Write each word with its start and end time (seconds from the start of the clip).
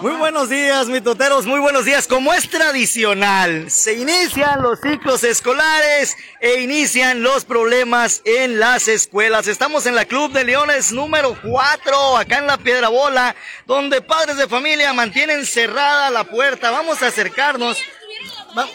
Muy 0.00 0.12
buenos 0.12 0.48
días, 0.48 0.86
mitoteros, 0.88 1.44
muy 1.44 1.60
buenos 1.60 1.84
días. 1.84 2.06
Como 2.06 2.32
es 2.32 2.48
tradicional, 2.48 3.70
se 3.70 3.92
inician 3.92 4.62
los 4.62 4.80
ciclos 4.80 5.22
escolares 5.22 6.16
e 6.40 6.62
inician 6.62 7.22
los 7.22 7.44
problemas 7.44 8.22
en 8.24 8.58
las 8.58 8.88
escuelas. 8.88 9.48
Estamos 9.48 9.84
en 9.84 9.94
la 9.94 10.06
Club 10.06 10.32
de 10.32 10.44
Leones 10.44 10.92
número 10.92 11.36
4, 11.42 12.16
acá 12.16 12.38
en 12.38 12.46
la 12.46 12.56
Piedra 12.56 12.88
Bola, 12.88 13.36
donde 13.66 14.00
padres 14.00 14.38
de 14.38 14.48
familia 14.48 14.94
mantienen 14.94 15.44
cerrada 15.44 16.10
la 16.10 16.24
puerta. 16.24 16.70
Vamos 16.70 17.02
a 17.02 17.08
acercarnos. 17.08 17.76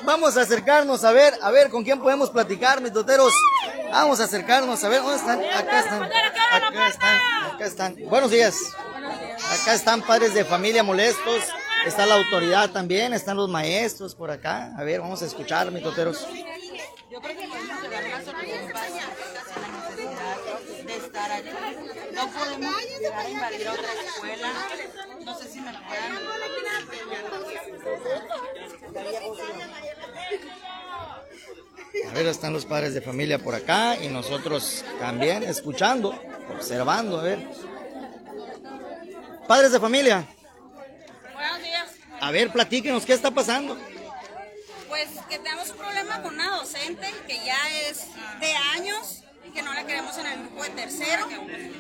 Vamos 0.04 0.38
a 0.38 0.42
acercarnos 0.42 1.04
a 1.04 1.12
ver, 1.12 1.34
a 1.42 1.52
ver 1.52 1.70
con 1.70 1.84
quién 1.84 2.00
podemos 2.00 2.30
platicar, 2.30 2.82
mitoteros. 2.82 3.34
Vamos 3.92 4.20
a 4.20 4.26
acercarnos 4.26 4.84
a 4.84 4.90
ver 4.90 5.02
dónde 5.02 5.18
están. 5.18 5.40
Acá 5.40 5.80
están. 5.80 6.04
Acá 6.04 6.88
están. 6.88 7.22
Acá 7.54 7.66
están. 7.66 7.96
Buenos 8.10 8.32
días. 8.32 8.56
Acá 9.62 9.74
están 9.74 10.02
padres 10.02 10.34
de 10.34 10.44
familia 10.44 10.84
molestos. 10.84 11.44
Está 11.86 12.06
la 12.06 12.16
autoridad 12.16 12.72
también, 12.72 13.14
están 13.14 13.38
los 13.38 13.50
maestros 13.50 14.14
por 14.14 14.30
acá. 14.30 14.74
A 14.78 14.84
ver, 14.84 15.00
vamos 15.00 15.22
a 15.22 15.26
escuchar, 15.26 15.72
mitoteros. 15.72 16.28
Yo 17.10 17.22
creo 17.22 17.38
que 17.38 17.48
podemos 17.48 17.82
llegar 17.82 18.04
a 18.04 18.10
la 18.10 18.26
solución 18.26 18.74
la 18.74 19.68
necesidad 19.80 20.86
de 20.86 20.97
estar 21.08 21.32
allí. 21.32 21.50
No 22.14 22.28
podemos 22.32 22.76
llegar 23.00 23.26
a 23.26 23.30
invadir 23.30 23.68
otra 23.68 23.94
escuela. 23.94 24.52
No 25.26 25.38
sé 25.38 25.50
si 25.50 25.62
me 25.62 25.74
lo 25.74 25.80
puedan. 25.88 26.18
A 32.10 32.14
ver, 32.14 32.28
están 32.28 32.54
los 32.54 32.66
padres 32.66 32.94
de 32.94 33.02
familia 33.02 33.40
por 33.40 33.56
acá 33.56 33.98
y 33.98 34.08
nosotros 34.08 34.84
también 35.00 35.44
escuchando, 35.44 36.20
observando, 36.54 37.20
a 37.20 37.24
ver. 37.24 37.40
Padres 39.48 39.72
de 39.72 39.80
familia. 39.80 40.28
Buenos 41.34 41.62
días. 41.62 41.90
A 42.20 42.32
ver, 42.32 42.52
platíquenos, 42.52 43.06
¿qué 43.06 43.14
está 43.14 43.32
pasando? 43.32 43.78
Pues 44.90 45.08
que 45.30 45.40
tenemos 45.40 45.70
un 45.70 45.78
problema 45.78 46.22
con 46.22 46.34
una 46.34 46.58
docente 46.58 47.14
que 47.28 47.38
ya 47.46 47.58
es 47.88 48.08
de 48.40 48.54
años 48.76 49.24
que 49.58 49.64
no 49.64 49.74
la 49.74 49.88
queremos 49.88 50.16
en 50.20 50.28
el 50.28 50.40
grupo 50.42 50.62
de 50.62 50.70
tercero 50.70 51.28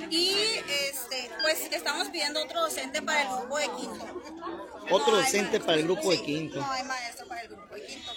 y 0.09 0.33
este 0.89 1.29
pues 1.43 1.59
estamos 1.71 2.07
pidiendo 2.07 2.41
otro 2.41 2.61
docente 2.61 3.03
para 3.03 3.21
el 3.21 3.27
grupo 3.27 3.59
de 3.59 3.69
quinto. 3.77 4.05
Otro 4.89 5.15
docente 5.17 5.59
para 5.59 5.73
el 5.73 5.83
grupo 5.83 6.09
de 6.09 6.19
quinto. 6.23 6.59
No 6.59 6.71
hay 6.71 6.83
maestro 6.85 7.27
para 7.27 7.41
el 7.41 7.49
grupo 7.49 7.75
de 7.75 7.85
quinto. 7.85 8.11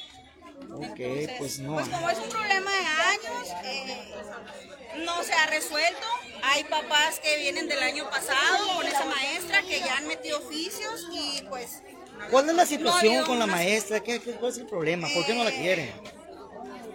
Ok, 0.76 1.36
pues 1.36 1.58
no. 1.58 1.74
Pues 1.74 1.88
como 1.88 2.08
es 2.08 2.18
un 2.18 2.28
problema 2.30 2.70
de 2.70 2.86
años, 2.86 3.48
eh, 3.64 4.14
no 5.04 5.22
se 5.24 5.34
ha 5.34 5.46
resuelto. 5.48 6.06
Hay 6.42 6.64
papás 6.64 7.20
que 7.20 7.36
vienen 7.36 7.68
del 7.68 7.82
año 7.82 8.08
pasado 8.08 8.76
con 8.76 8.86
esa 8.86 9.04
maestra 9.04 9.60
que 9.60 9.78
ya 9.80 9.98
han 9.98 10.08
metido 10.08 10.38
oficios 10.38 11.06
y 11.12 11.42
pues... 11.50 11.82
¿Cuál 12.30 12.48
es 12.48 12.54
la 12.54 12.64
situación 12.64 13.26
con 13.26 13.38
la 13.38 13.46
maestra? 13.46 14.00
¿Qué, 14.00 14.20
¿Cuál 14.20 14.52
es 14.52 14.58
el 14.58 14.66
problema? 14.66 15.06
¿Por 15.12 15.26
qué 15.26 15.34
no 15.34 15.44
la 15.44 15.50
quieren? 15.50 15.92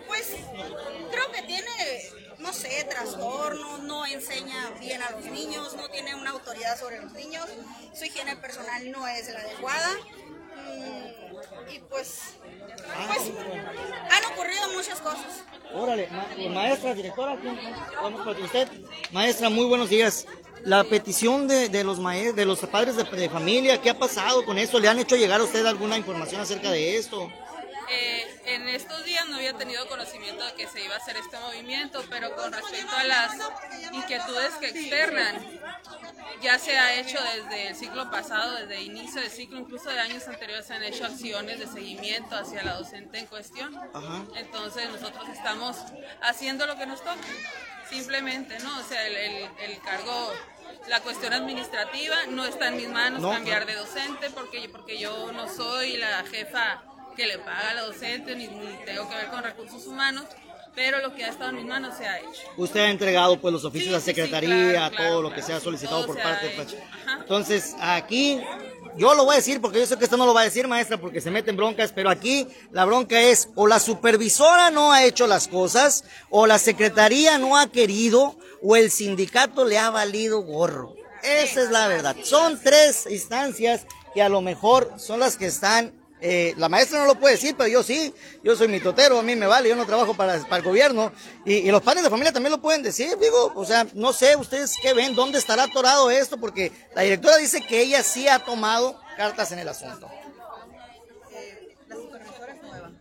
Pues 0.07 0.29
creo 1.11 1.31
que 1.31 1.41
tiene, 1.43 1.69
no 2.45 2.53
sé, 2.53 2.85
trastornos, 2.87 3.79
no 3.81 4.05
enseña 4.05 4.71
bien 4.79 5.01
a 5.01 5.09
los 5.11 5.25
niños, 5.25 5.75
no 5.75 5.89
tiene 5.89 6.13
una 6.13 6.29
autoridad 6.29 6.79
sobre 6.79 7.01
los 7.01 7.11
niños, 7.13 7.45
su 7.93 8.05
higiene 8.05 8.35
personal 8.35 8.91
no 8.91 9.07
es 9.07 9.33
la 9.33 9.39
adecuada. 9.39 9.89
Mm, 10.67 11.73
y 11.73 11.79
pues, 11.79 12.19
pues 13.07 13.31
han 14.11 14.31
ocurrido 14.31 14.69
muchas 14.75 15.01
cosas. 15.01 15.43
Órale, 15.73 16.07
maestra, 16.51 16.93
directora, 16.93 17.35
vamos 18.01 18.25
para 18.25 18.39
usted. 18.39 18.67
Maestra, 19.11 19.49
muy 19.49 19.65
buenos 19.65 19.89
días. 19.89 20.27
La 20.63 20.83
petición 20.83 21.47
de, 21.47 21.69
de 21.69 21.83
los 21.83 21.99
maestros, 21.99 22.35
de 22.35 22.45
los 22.45 22.59
padres 22.59 22.95
de, 22.95 23.29
familia, 23.29 23.81
¿qué 23.81 23.89
ha 23.89 23.97
pasado 23.97 24.45
con 24.45 24.57
esto? 24.57 24.79
¿Le 24.79 24.87
han 24.87 24.99
hecho 24.99 25.15
llegar 25.15 25.41
a 25.41 25.43
usted 25.43 25.65
alguna 25.65 25.97
información 25.97 26.41
acerca 26.41 26.71
de 26.71 26.97
esto? 26.97 27.29
Eh, 27.89 28.41
en 28.45 28.67
estos 28.67 29.03
días 29.05 29.27
no 29.27 29.35
había 29.35 29.53
tenido 29.53 29.87
conocimiento 29.87 30.43
de 30.45 30.53
que 30.53 30.67
se 30.67 30.83
iba 30.83 30.95
a 30.95 30.97
hacer 30.97 31.17
este 31.17 31.37
movimiento, 31.39 32.03
pero 32.09 32.35
con 32.35 32.51
respecto 32.51 32.95
a 32.95 33.03
las 33.03 33.35
inquietudes 33.91 34.53
que 34.55 34.69
externan, 34.69 35.43
ya 36.41 36.57
se 36.59 36.77
ha 36.77 36.95
hecho 36.95 37.17
desde 37.35 37.69
el 37.69 37.75
ciclo 37.75 38.09
pasado, 38.09 38.55
desde 38.55 38.77
el 38.77 38.83
inicio 38.83 39.21
del 39.21 39.29
ciclo, 39.29 39.59
incluso 39.59 39.89
de 39.89 39.99
años 39.99 40.27
anteriores 40.27 40.65
se 40.65 40.73
han 40.73 40.83
hecho 40.83 41.05
acciones 41.05 41.59
de 41.59 41.67
seguimiento 41.67 42.35
hacia 42.35 42.63
la 42.63 42.73
docente 42.73 43.19
en 43.19 43.27
cuestión. 43.27 43.77
Entonces 44.35 44.89
nosotros 44.89 45.27
estamos 45.29 45.77
haciendo 46.21 46.65
lo 46.65 46.77
que 46.77 46.85
nos 46.85 46.99
toca, 46.99 47.17
simplemente, 47.89 48.57
¿no? 48.59 48.79
O 48.79 48.83
sea, 48.83 49.05
el, 49.05 49.15
el, 49.15 49.79
cargo 49.81 50.33
la 50.87 51.01
cuestión 51.01 51.33
administrativa 51.33 52.15
no 52.29 52.45
está 52.45 52.67
en 52.67 52.77
mis 52.77 52.89
manos 52.89 53.21
cambiar 53.21 53.65
de 53.65 53.75
docente 53.75 54.29
porque, 54.31 54.67
porque 54.69 54.97
yo 54.97 55.31
no 55.31 55.47
soy 55.47 55.97
la 55.97 56.23
jefa 56.23 56.83
que 57.15 57.25
le 57.25 57.39
paga 57.39 57.71
a 57.71 57.73
la 57.73 57.81
docente 57.83 58.35
ni, 58.35 58.47
ni 58.47 58.77
tengo 58.85 59.09
que 59.09 59.15
ver 59.15 59.27
con 59.27 59.43
recursos 59.43 59.85
humanos 59.87 60.25
pero 60.75 60.99
lo 60.99 61.15
que 61.15 61.23
ha 61.23 61.29
estado 61.29 61.51
en 61.51 61.55
mis 61.55 61.65
manos 61.65 61.95
se 61.97 62.05
ha 62.05 62.19
hecho. 62.19 62.41
Usted 62.57 62.81
ha 62.81 62.89
entregado 62.89 63.39
pues 63.39 63.53
los 63.53 63.63
oficios 63.63 63.93
a 63.93 63.97
la 63.97 64.03
secretaría, 64.03 64.91
todo 64.91 65.21
lo 65.21 65.33
que 65.33 65.41
se 65.41 65.53
ha 65.53 65.59
solicitado 65.59 66.05
por 66.05 66.21
parte 66.21 66.47
de 66.47 66.67
Entonces, 67.21 67.75
aquí 67.79 68.41
yo 68.97 69.15
lo 69.15 69.25
voy 69.25 69.33
a 69.33 69.37
decir 69.37 69.61
porque 69.61 69.79
yo 69.79 69.85
sé 69.85 69.97
que 69.97 70.03
usted 70.03 70.17
no 70.17 70.25
lo 70.25 70.33
va 70.33 70.41
a 70.41 70.45
decir, 70.45 70.67
maestra, 70.67 70.97
porque 70.97 71.21
se 71.21 71.31
meten 71.31 71.55
broncas, 71.55 71.91
pero 71.93 72.09
aquí 72.09 72.47
la 72.71 72.85
bronca 72.85 73.19
es 73.21 73.49
o 73.55 73.67
la 73.67 73.79
supervisora 73.79 74.69
no 74.69 74.91
ha 74.91 75.05
hecho 75.05 75.27
las 75.27 75.47
cosas, 75.47 76.03
o 76.29 76.45
la 76.45 76.59
secretaría 76.59 77.37
no 77.37 77.57
ha 77.57 77.71
querido, 77.71 78.37
o 78.61 78.75
el 78.75 78.91
sindicato 78.91 79.63
le 79.65 79.77
ha 79.77 79.89
valido 79.89 80.41
gorro. 80.41 80.93
Esa 81.23 81.63
es 81.63 81.71
la 81.71 81.87
verdad. 81.87 82.15
Son 82.23 82.59
tres 82.61 83.07
instancias 83.09 83.85
que 84.13 84.21
a 84.21 84.29
lo 84.29 84.41
mejor 84.41 84.93
son 84.97 85.19
las 85.19 85.37
que 85.37 85.47
están 85.47 85.93
eh, 86.21 86.53
la 86.57 86.69
maestra 86.69 86.99
no 86.99 87.05
lo 87.05 87.19
puede 87.19 87.35
decir, 87.35 87.55
pero 87.57 87.67
yo 87.67 87.83
sí. 87.83 88.13
Yo 88.43 88.55
soy 88.55 88.67
mitotero, 88.67 89.19
a 89.19 89.23
mí 89.23 89.35
me 89.35 89.47
vale, 89.47 89.69
yo 89.69 89.75
no 89.75 89.85
trabajo 89.85 90.13
para, 90.15 90.35
el 90.35 90.61
gobierno. 90.63 91.11
Y, 91.45 91.69
los 91.71 91.81
padres 91.81 92.03
de 92.03 92.09
familia 92.09 92.31
también 92.31 92.51
lo 92.51 92.61
pueden 92.61 92.83
decir, 92.83 93.17
digo. 93.19 93.51
O 93.55 93.65
sea, 93.65 93.85
no 93.93 94.13
sé 94.13 94.35
ustedes 94.35 94.75
qué 94.81 94.93
ven, 94.93 95.15
dónde 95.15 95.37
estará 95.39 95.63
atorado 95.63 96.09
esto, 96.09 96.37
porque 96.37 96.71
la 96.95 97.01
directora 97.01 97.37
dice 97.37 97.61
que 97.61 97.81
ella 97.81 98.01
sí 98.03 98.27
ha 98.27 98.39
tomado 98.39 98.99
cartas 99.17 99.51
en 99.51 99.59
el 99.59 99.67
asunto. 99.67 100.09
nueva. 101.89 102.91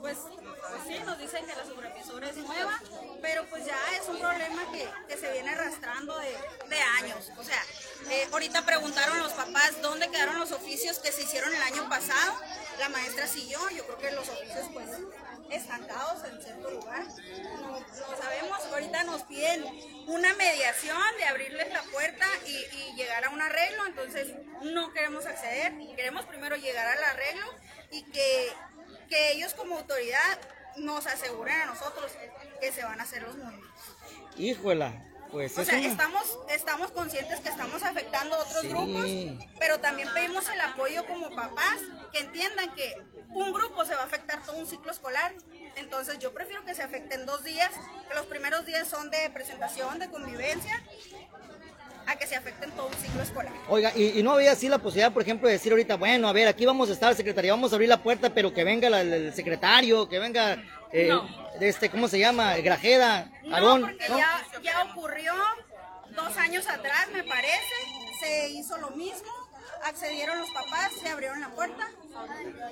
Pues, 0.00 0.18
pues, 0.18 0.82
sí, 0.86 1.02
nos 1.04 1.18
dicen 1.18 1.46
que 1.46 1.54
la 1.54 1.64
supervisora 1.64 2.28
es 2.28 2.36
nueva, 2.36 2.80
pero 3.22 3.46
pues 3.46 3.64
ya 3.64 3.78
es 3.98 4.08
un 4.08 4.18
problema 4.18 4.70
que, 4.72 4.88
que 5.08 5.16
se 5.16 5.32
viene 5.32 5.50
arrastrando 5.50 6.18
de, 6.18 6.36
de 6.68 6.80
años. 7.00 7.30
O 7.38 7.44
sea, 7.44 7.62
eh, 8.10 8.28
ahorita 8.32 8.66
preguntaron 8.66 9.18
los 9.20 9.32
papás 9.32 9.80
dónde 9.80 10.10
quedaron 10.10 10.38
los 10.38 10.52
oficios 10.52 10.98
que 10.98 11.12
se 11.12 11.22
hicieron 11.22 11.54
el 11.54 11.62
año 11.62 11.88
pasado. 11.88 12.38
La 12.78 12.88
maestra 12.88 13.26
siguió, 13.26 13.58
yo 13.70 13.86
creo 13.86 13.98
que 13.98 14.10
los 14.12 14.28
oficios 14.28 14.66
pues 14.72 14.88
estancados 15.50 16.24
en 16.24 16.42
cierto 16.42 16.70
lugar. 16.70 17.04
No, 17.04 18.16
sabemos, 18.20 18.58
ahorita 18.72 19.04
nos 19.04 19.22
piden 19.22 19.64
una 20.06 20.34
mediación 20.34 21.00
de 21.18 21.24
abrirles 21.24 21.72
la 21.72 21.82
puerta 21.84 22.26
y, 22.46 22.82
llegar 22.96 23.24
a 23.24 23.30
un 23.30 23.40
arreglo, 23.40 23.86
entonces 23.86 24.28
no 24.60 24.92
queremos 24.92 25.24
acceder, 25.24 25.72
queremos 25.96 26.26
primero 26.26 26.56
llegar 26.56 26.86
al 26.86 27.02
arreglo 27.04 27.46
y 27.90 28.02
que, 28.04 28.52
que 29.08 29.32
ellos 29.32 29.54
como 29.54 29.78
autoridad 29.78 30.38
nos 30.76 31.06
aseguren 31.06 31.60
a 31.62 31.66
nosotros 31.66 32.12
que 32.60 32.72
se 32.72 32.84
van 32.84 33.00
a 33.00 33.02
hacer 33.02 33.22
los 33.22 33.36
movimientos. 33.36 33.70
Híjola, 34.36 34.92
pues 35.32 35.56
o 35.56 35.64
sea, 35.64 35.78
estamos, 35.78 36.38
estamos 36.50 36.90
conscientes 36.90 37.40
que 37.40 37.48
estamos 37.48 37.82
afectando 37.82 38.36
a 38.36 38.38
otros 38.40 38.64
grupos, 38.64 39.06
pero 39.58 39.80
también 39.80 40.08
pedimos 40.12 40.46
el 40.50 40.60
apoyo 40.60 41.06
como 41.06 41.30
papás, 41.34 41.78
que 42.12 42.20
entiendan 42.20 42.74
que 42.74 43.02
un 43.30 43.52
grupo 43.52 43.84
se 43.86 43.94
va 43.94 44.02
a 44.02 44.04
afectar 44.04 44.42
todo 44.44 44.56
un 44.56 44.66
ciclo 44.66 44.92
escolar. 44.92 45.32
Entonces 45.76 46.18
yo 46.18 46.34
prefiero 46.34 46.64
que 46.66 46.74
se 46.74 46.82
afecten 46.82 47.24
dos 47.24 47.42
días, 47.44 47.70
que 48.08 48.14
los 48.14 48.26
primeros 48.26 48.66
días 48.66 48.86
son 48.86 49.10
de 49.10 49.30
presentación, 49.30 49.98
de 49.98 50.10
convivencia, 50.10 50.82
a 52.06 52.16
que 52.16 52.26
se 52.26 52.36
afecten 52.36 52.70
todo 52.72 52.86
un 52.86 52.94
ciclo 52.94 53.22
escolar. 53.22 53.52
Oiga, 53.68 53.92
y, 53.94 54.22
no 54.22 54.32
había 54.32 54.52
así 54.52 54.68
la 54.68 54.78
posibilidad, 54.78 55.12
por 55.12 55.22
ejemplo, 55.22 55.48
de 55.48 55.54
decir 55.54 55.72
ahorita, 55.72 55.96
bueno, 55.96 56.28
a 56.28 56.32
ver, 56.32 56.48
aquí 56.48 56.66
vamos 56.66 56.90
a 56.90 56.92
estar, 56.92 57.14
secretaria, 57.14 57.52
vamos 57.52 57.72
a 57.72 57.76
abrir 57.76 57.88
la 57.88 58.02
puerta, 58.02 58.30
pero 58.30 58.52
que 58.52 58.64
venga 58.64 58.88
el 58.88 59.32
secretario, 59.34 60.08
que 60.08 60.18
venga 60.18 60.58
eh, 60.92 61.10
este, 61.60 61.90
¿cómo 61.90 62.06
se 62.06 62.18
llama? 62.18 62.56
Grajeda, 62.58 63.30
no, 63.44 63.80
Porque 63.80 64.08
Ya, 64.08 64.42
ya 64.62 64.82
ocurrió 64.90 65.32
dos 66.10 66.36
años 66.36 66.66
atrás, 66.68 67.08
me 67.12 67.24
parece, 67.24 67.74
se 68.20 68.50
hizo 68.50 68.76
lo 68.76 68.90
mismo, 68.90 69.32
accedieron 69.84 70.38
los 70.38 70.50
papás, 70.50 70.92
se 71.02 71.08
abrieron 71.08 71.40
la 71.40 71.48
puerta 71.48 71.90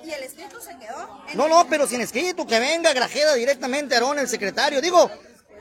y 0.05 0.11
el 0.11 0.23
escrito 0.23 0.61
se 0.61 0.77
quedó. 0.77 1.23
No, 1.33 1.47
no, 1.47 1.67
pero 1.67 1.87
sin 1.87 2.01
escrito, 2.01 2.45
que 2.45 2.59
venga 2.59 2.93
Grajeda 2.93 3.33
directamente, 3.33 3.95
Aarón, 3.95 4.19
el 4.19 4.27
secretario. 4.27 4.81
Digo, 4.81 5.09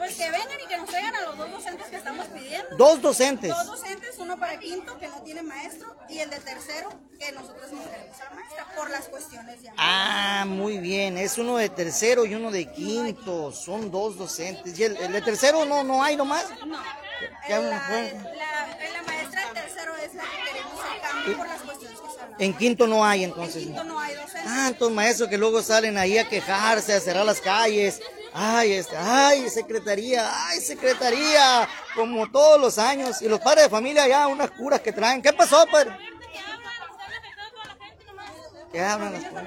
pues 0.01 0.17
que 0.17 0.31
vengan 0.31 0.59
y 0.65 0.67
que 0.67 0.79
nos 0.79 0.89
traigan 0.89 1.15
a 1.15 1.21
los 1.21 1.37
dos 1.37 1.51
docentes 1.53 1.87
que 1.89 1.97
estamos 1.97 2.27
pidiendo. 2.29 2.75
Dos 2.79 3.03
docentes. 3.03 3.51
Dos 3.51 3.67
docentes, 3.67 4.15
uno 4.17 4.39
para 4.39 4.59
quinto 4.59 4.99
que 4.99 5.07
no 5.09 5.21
tiene 5.21 5.43
maestro 5.43 5.95
y 6.09 6.21
el 6.21 6.31
de 6.31 6.39
tercero 6.39 6.89
que 7.19 7.31
nosotros 7.33 7.71
no 7.71 7.83
tenemos 7.83 8.19
a 8.19 8.35
maestra 8.35 8.67
por 8.75 8.89
las 8.89 9.09
cuestiones 9.09 9.61
ya. 9.61 9.75
Ah, 9.77 10.47
muy 10.49 10.79
bien, 10.79 11.19
es 11.19 11.37
uno 11.37 11.59
de 11.59 11.69
tercero 11.69 12.25
y 12.25 12.35
uno 12.35 12.51
de 12.51 12.65
quinto, 12.73 13.53
son 13.53 13.91
dos 13.91 14.17
docentes. 14.17 14.79
¿Y 14.79 14.85
el, 14.85 15.13
de 15.13 15.21
tercero 15.21 15.67
no, 15.67 15.85
no 15.85 16.03
hay 16.03 16.17
nomás? 16.17 16.47
No. 16.67 16.79
La, 17.51 17.59
la, 17.59 17.69
la, 17.69 19.03
maestra 19.07 19.49
de 19.49 19.61
tercero 19.61 19.95
es 19.97 20.15
la 20.15 20.23
que 20.23 20.51
queremos 20.51 20.81
el 20.95 21.01
cambio 21.03 21.37
por 21.37 21.47
las 21.47 21.61
cuestiones 21.61 22.01
que 22.01 22.39
se 22.39 22.45
En 22.47 22.55
quinto 22.55 22.87
no 22.87 23.05
hay 23.05 23.25
entonces. 23.25 23.57
En 23.57 23.65
quinto 23.65 23.85
no 23.85 24.01
hay 24.01 24.15
docentes. 24.15 24.45
Tantos 24.45 24.93
maestros 24.93 25.29
que 25.29 25.37
luego 25.37 25.63
salen 25.63 25.99
ahí 25.99 26.17
a 26.17 26.27
quejarse, 26.27 26.95
a 26.95 27.01
cerrar 27.01 27.27
las 27.27 27.43
calles. 27.43 28.01
Ay, 28.33 28.73
este, 28.75 28.97
ay, 28.97 29.51
secretaría, 29.51 30.29
ay, 30.47 30.61
secretaría, 30.61 31.69
como 31.95 32.31
todos 32.31 32.61
los 32.61 32.79
años. 32.79 33.21
Y 33.23 33.29
los 33.29 33.41
padres 33.41 33.65
de 33.65 33.71
familia 33.71 34.07
ya, 34.07 34.27
unas 34.29 34.51
curas 34.53 34.81
que 34.81 34.93
traen. 34.93 35.21
¿Qué 35.23 35.33
pasó, 35.33 35.67
padre? 35.67 35.97
¿Qué 38.73 38.81
hablan 38.81 39.13
las 39.13 39.25
curas? 39.25 39.45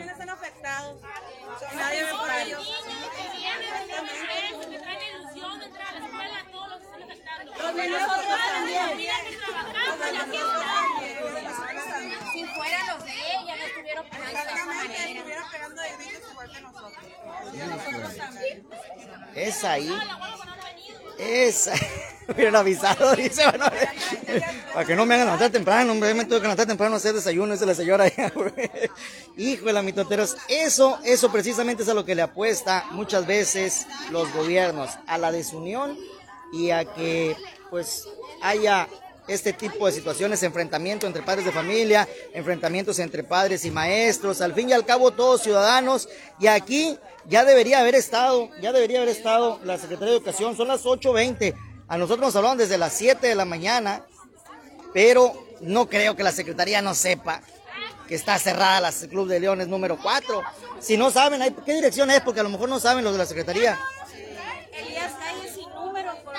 Los 7.57 7.73
niños 7.75 8.07
también. 8.07 9.11
Si 12.33 12.45
fueran 12.45 12.87
los 12.87 13.05
de 13.05 13.11
ella, 13.11 13.55
no 13.55 13.63
estuvieron 13.65 14.09
pegando 14.09 14.31
de 14.31 14.39
esa 14.39 14.49
Exactamente, 14.49 14.87
manera. 14.87 15.19
estuvieran 15.19 15.51
pegando 15.51 15.81
de 15.81 15.89
gritos 15.97 16.31
igual 16.31 16.51
que 16.51 16.61
nosotros. 16.61 16.61
Y 16.61 16.61
a 16.61 16.61
nosotros 16.61 16.95
también. 16.95 17.12
Es 19.35 19.63
ahí. 19.63 19.93
Es 21.17 21.69
hubieran 22.27 22.55
avisado, 22.55 23.15
dice. 23.15 23.43
bueno, 23.45 23.65
para 24.73 24.85
que 24.85 24.95
no 24.95 25.05
me 25.05 25.15
hagan 25.15 25.27
levantar 25.27 25.51
temprano. 25.51 25.93
Me 25.95 26.25
tuve 26.25 26.37
que 26.37 26.43
levantar 26.43 26.65
temprano 26.67 26.95
a 26.95 26.97
hacer 26.97 27.13
desayuno, 27.13 27.53
dice 27.53 27.65
la 27.65 27.75
señora. 27.75 28.05
Híjole, 29.37 29.81
mitoteros. 29.81 30.37
Eso, 30.47 30.99
eso 31.03 31.31
precisamente 31.31 31.83
es 31.83 31.89
a 31.89 31.93
lo 31.93 32.05
que 32.05 32.15
le 32.15 32.21
apuesta 32.21 32.85
muchas 32.91 33.25
veces 33.25 33.87
los 34.11 34.31
gobiernos. 34.33 34.91
A 35.07 35.17
la 35.17 35.31
desunión 35.31 35.97
y 36.51 36.71
a 36.71 36.85
que, 36.85 37.35
pues, 37.69 38.07
haya 38.41 38.87
este 39.27 39.53
tipo 39.53 39.85
de 39.85 39.91
situaciones, 39.91 40.43
enfrentamiento 40.43 41.07
entre 41.07 41.21
padres 41.21 41.45
de 41.45 41.51
familia, 41.51 42.07
enfrentamientos 42.33 42.99
entre 42.99 43.23
padres 43.23 43.65
y 43.65 43.71
maestros, 43.71 44.41
al 44.41 44.53
fin 44.53 44.69
y 44.69 44.73
al 44.73 44.85
cabo 44.85 45.11
todos 45.11 45.41
ciudadanos, 45.41 46.09
y 46.39 46.47
aquí 46.47 46.97
ya 47.25 47.45
debería 47.45 47.79
haber 47.79 47.95
estado, 47.95 48.49
ya 48.61 48.71
debería 48.71 48.97
haber 48.99 49.09
estado 49.09 49.59
la 49.63 49.77
Secretaría 49.77 50.11
de 50.11 50.17
Educación, 50.17 50.57
son 50.57 50.67
las 50.67 50.83
8.20, 50.83 51.55
a 51.87 51.97
nosotros 51.97 52.27
nos 52.27 52.35
hablaron 52.35 52.57
desde 52.57 52.77
las 52.77 52.93
7 52.93 53.27
de 53.27 53.35
la 53.35 53.45
mañana, 53.45 54.05
pero 54.93 55.33
no 55.61 55.87
creo 55.87 56.15
que 56.15 56.23
la 56.23 56.31
Secretaría 56.31 56.81
no 56.81 56.93
sepa 56.93 57.41
que 58.07 58.15
está 58.15 58.37
cerrada 58.37 58.81
la 58.81 58.91
Club 58.91 59.27
de 59.27 59.39
Leones 59.39 59.67
número 59.67 59.97
4. 60.01 60.41
Si 60.79 60.97
no 60.97 61.11
saben, 61.11 61.55
¿qué 61.65 61.73
dirección 61.73 62.11
es? 62.11 62.21
Porque 62.21 62.41
a 62.41 62.43
lo 62.43 62.49
mejor 62.49 62.67
no 62.69 62.79
saben 62.79 63.03
los 63.03 63.13
de 63.13 63.19
la 63.19 63.25
Secretaría. 63.25 63.79
Elías 64.73 65.13
Calle 65.13 65.53
sin 65.53 65.69
número, 65.69 66.13
por 66.23 66.35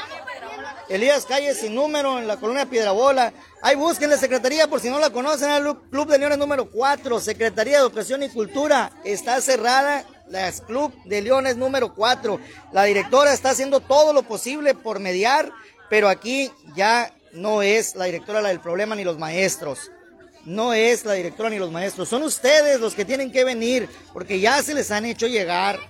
Elías 0.88 1.24
Calle 1.24 1.54
sin 1.54 1.74
número 1.74 2.18
en 2.18 2.26
la 2.26 2.36
colonia 2.36 2.66
Piedrabola. 2.66 3.32
Ahí 3.62 3.76
busquen 3.76 4.10
la 4.10 4.18
secretaría 4.18 4.68
por 4.68 4.80
si 4.80 4.90
no 4.90 4.98
la 4.98 5.10
conocen, 5.10 5.50
el 5.50 5.76
Club 5.90 6.08
de 6.08 6.18
Leones 6.18 6.38
número 6.38 6.70
4, 6.70 7.20
Secretaría 7.20 7.74
de 7.74 7.80
Educación 7.80 8.22
y 8.22 8.28
Cultura. 8.28 8.92
Está 9.04 9.40
cerrada 9.40 10.04
la 10.28 10.52
Club 10.52 10.92
de 11.04 11.22
Leones 11.22 11.56
número 11.56 11.94
4. 11.94 12.38
La 12.72 12.84
directora 12.84 13.32
está 13.32 13.50
haciendo 13.50 13.80
todo 13.80 14.12
lo 14.12 14.22
posible 14.24 14.74
por 14.74 15.00
mediar, 15.00 15.50
pero 15.88 16.08
aquí 16.08 16.50
ya 16.76 17.14
no 17.32 17.62
es 17.62 17.94
la 17.94 18.04
directora 18.04 18.42
la 18.42 18.48
del 18.50 18.60
problema 18.60 18.94
ni 18.94 19.04
los 19.04 19.18
maestros. 19.18 19.90
No 20.44 20.74
es 20.74 21.06
la 21.06 21.14
directora 21.14 21.48
ni 21.48 21.58
los 21.58 21.72
maestros, 21.72 22.08
son 22.10 22.22
ustedes 22.22 22.78
los 22.78 22.94
que 22.94 23.06
tienen 23.06 23.32
que 23.32 23.44
venir, 23.44 23.88
porque 24.12 24.40
ya 24.40 24.62
se 24.62 24.74
les 24.74 24.90
han 24.90 25.06
hecho 25.06 25.26
llegar 25.26 25.80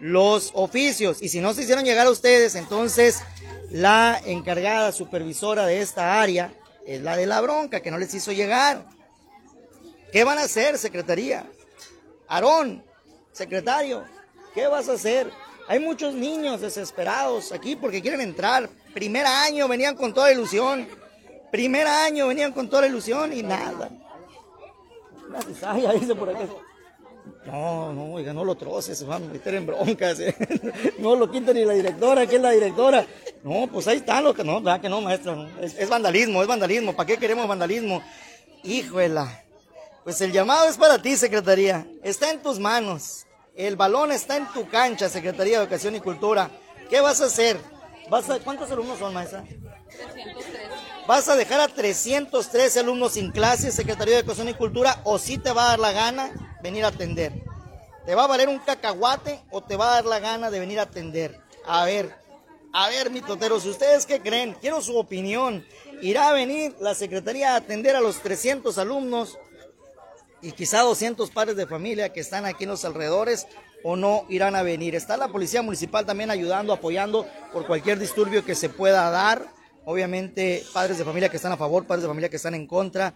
los 0.00 0.50
oficios. 0.54 1.22
Y 1.22 1.30
si 1.30 1.40
no 1.40 1.54
se 1.54 1.62
hicieron 1.62 1.84
llegar 1.84 2.06
a 2.06 2.10
ustedes, 2.10 2.54
entonces 2.54 3.20
la 3.70 4.20
encargada 4.24 4.92
supervisora 4.92 5.66
de 5.66 5.80
esta 5.80 6.20
área 6.20 6.52
es 6.86 7.02
la 7.02 7.16
de 7.16 7.26
la 7.26 7.40
bronca, 7.40 7.80
que 7.80 7.90
no 7.90 7.98
les 7.98 8.14
hizo 8.14 8.32
llegar. 8.32 8.86
¿Qué 10.12 10.24
van 10.24 10.38
a 10.38 10.42
hacer, 10.42 10.78
secretaría? 10.78 11.46
Aarón, 12.28 12.82
secretario, 13.32 14.04
¿qué 14.54 14.66
vas 14.66 14.88
a 14.88 14.94
hacer? 14.94 15.30
Hay 15.68 15.80
muchos 15.80 16.14
niños 16.14 16.62
desesperados 16.62 17.52
aquí 17.52 17.76
porque 17.76 18.00
quieren 18.00 18.22
entrar. 18.22 18.70
Primer 18.94 19.26
año 19.26 19.68
venían 19.68 19.96
con 19.96 20.14
toda 20.14 20.32
ilusión. 20.32 20.88
Primer 21.52 21.86
año 21.86 22.28
venían 22.28 22.52
con 22.52 22.70
toda 22.70 22.86
ilusión 22.86 23.34
y 23.34 23.42
nada. 23.42 23.90
Una 25.28 25.92
dice 25.92 26.14
por 26.14 26.30
acá. 26.30 26.46
No, 27.46 27.92
no, 27.92 28.12
oiga, 28.14 28.32
no 28.32 28.44
lo 28.44 28.54
troces, 28.56 29.04
van 29.06 29.24
a 29.24 29.26
meter 29.26 29.54
en 29.54 29.66
broncas. 29.66 30.20
eh. 30.20 30.34
No 30.98 31.16
lo 31.16 31.30
quita 31.30 31.52
ni 31.52 31.64
la 31.64 31.74
directora, 31.74 32.26
que 32.26 32.36
es 32.36 32.42
la 32.42 32.50
directora. 32.50 33.06
No, 33.42 33.68
pues 33.72 33.86
ahí 33.88 33.98
están 33.98 34.24
los 34.24 34.34
que 34.34 34.44
no, 34.44 34.60
¿verdad 34.60 34.80
que 34.80 34.88
no, 34.88 35.00
maestra? 35.00 35.34
no. 35.34 35.48
Es, 35.60 35.74
es 35.78 35.88
vandalismo, 35.88 36.42
es 36.42 36.48
vandalismo. 36.48 36.94
¿Para 36.94 37.06
qué 37.06 37.16
queremos 37.16 37.46
vandalismo? 37.48 38.02
Híjola. 38.62 39.44
Pues 40.04 40.20
el 40.20 40.32
llamado 40.32 40.68
es 40.68 40.76
para 40.76 41.00
ti, 41.00 41.16
Secretaría. 41.16 41.86
Está 42.02 42.30
en 42.30 42.42
tus 42.42 42.58
manos. 42.58 43.26
El 43.54 43.76
balón 43.76 44.12
está 44.12 44.36
en 44.36 44.46
tu 44.52 44.68
cancha, 44.68 45.08
Secretaría 45.08 45.58
de 45.58 45.64
Educación 45.64 45.96
y 45.96 46.00
Cultura. 46.00 46.50
¿Qué 46.88 47.00
vas 47.00 47.20
a 47.20 47.26
hacer? 47.26 47.58
¿Vas 48.08 48.30
a, 48.30 48.38
¿Cuántos 48.40 48.70
alumnos 48.70 48.98
son, 48.98 49.12
maestra? 49.12 49.44
303. 49.44 50.68
¿Vas 51.06 51.28
a 51.28 51.36
dejar 51.36 51.60
a 51.60 51.68
313 51.68 52.80
alumnos 52.80 53.12
sin 53.12 53.30
clases, 53.32 53.74
Secretaría 53.74 54.14
de 54.14 54.20
Educación 54.20 54.48
y 54.48 54.54
Cultura, 54.54 55.00
o 55.04 55.18
si 55.18 55.38
te 55.38 55.52
va 55.52 55.64
a 55.64 55.68
dar 55.70 55.78
la 55.78 55.92
gana 55.92 56.47
venir 56.62 56.84
a 56.84 56.88
atender? 56.88 57.32
¿Te 58.06 58.14
va 58.14 58.24
a 58.24 58.28
valer 58.28 58.48
un 58.48 58.58
cacahuate 58.58 59.40
o 59.50 59.62
te 59.62 59.76
va 59.76 59.90
a 59.90 59.94
dar 59.94 60.06
la 60.06 60.18
gana 60.18 60.50
de 60.50 60.60
venir 60.60 60.78
a 60.78 60.84
atender? 60.84 61.38
A 61.66 61.84
ver, 61.84 62.14
a 62.72 62.88
ver, 62.88 63.10
mitoteros, 63.10 63.66
¿ustedes 63.66 64.06
qué 64.06 64.20
creen? 64.20 64.56
Quiero 64.60 64.80
su 64.80 64.96
opinión. 64.96 65.66
¿Irá 66.00 66.28
a 66.28 66.32
venir 66.32 66.74
la 66.80 66.94
Secretaría 66.94 67.52
a 67.52 67.56
atender 67.56 67.96
a 67.96 68.00
los 68.00 68.20
300 68.22 68.78
alumnos 68.78 69.38
y 70.40 70.52
quizá 70.52 70.82
200 70.82 71.30
padres 71.30 71.56
de 71.56 71.66
familia 71.66 72.12
que 72.12 72.20
están 72.20 72.46
aquí 72.46 72.64
en 72.64 72.70
los 72.70 72.84
alrededores 72.84 73.46
o 73.82 73.96
no 73.96 74.24
irán 74.28 74.56
a 74.56 74.62
venir. 74.62 74.94
Está 74.94 75.16
la 75.16 75.28
policía 75.28 75.62
municipal 75.62 76.04
también 76.04 76.30
ayudando, 76.30 76.72
apoyando 76.72 77.26
por 77.52 77.66
cualquier 77.66 77.98
disturbio 77.98 78.44
que 78.44 78.54
se 78.54 78.68
pueda 78.68 79.10
dar. 79.10 79.46
Obviamente 79.84 80.64
padres 80.72 80.98
de 80.98 81.04
familia 81.04 81.30
que 81.30 81.36
están 81.36 81.52
a 81.52 81.56
favor, 81.56 81.86
padres 81.86 82.02
de 82.02 82.08
familia 82.08 82.28
que 82.28 82.36
están 82.36 82.54
en 82.54 82.66
contra 82.66 83.14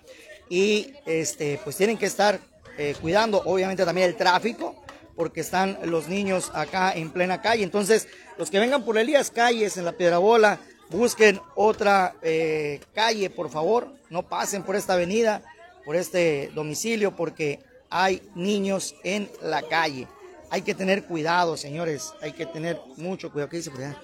y 0.49 0.95
este 1.05 1.61
pues 1.63 1.77
tienen 1.77 1.99
que 1.99 2.07
estar 2.07 2.41
eh, 2.79 2.95
cuidando 3.01 3.43
obviamente 3.45 3.85
también 3.85 4.09
el 4.09 4.17
tráfico 4.17 4.83
porque 5.17 5.41
están 5.41 5.79
los 5.85 6.09
niños 6.09 6.51
acá 6.55 6.93
en 6.93 7.11
plena 7.11 7.41
calle. 7.41 7.65
Entonces, 7.65 8.09
los 8.39 8.51
que 8.51 8.59
vengan 8.59 8.85
por 8.85 8.99
Elías 8.99 9.31
Calles 9.31 9.77
en 9.77 9.85
la 9.85 9.93
Piedrabola, 9.93 10.59
busquen 10.91 11.41
otra 11.55 12.15
eh, 12.23 12.81
calle, 12.95 13.31
por 13.31 13.51
favor. 13.51 13.93
No 14.11 14.29
pasen 14.29 14.63
por 14.63 14.77
esta 14.77 14.95
avenida, 14.95 15.43
por 15.85 15.97
este 15.97 16.51
domicilio, 16.55 17.15
porque 17.17 17.61
hay 17.91 18.23
niños 18.35 18.95
en 19.05 19.31
la 19.43 19.63
calle. 19.63 20.09
Hay 20.51 20.63
que 20.63 20.75
tener 20.75 21.05
cuidado, 21.05 21.57
señores. 21.57 22.13
Hay 22.21 22.33
que 22.33 22.47
tener 22.47 22.81
mucho 22.97 23.33
cuidado. 23.33 23.51
¿Qué 23.51 23.59
dice 23.59 23.71
por 23.71 23.81
allá? 23.81 23.97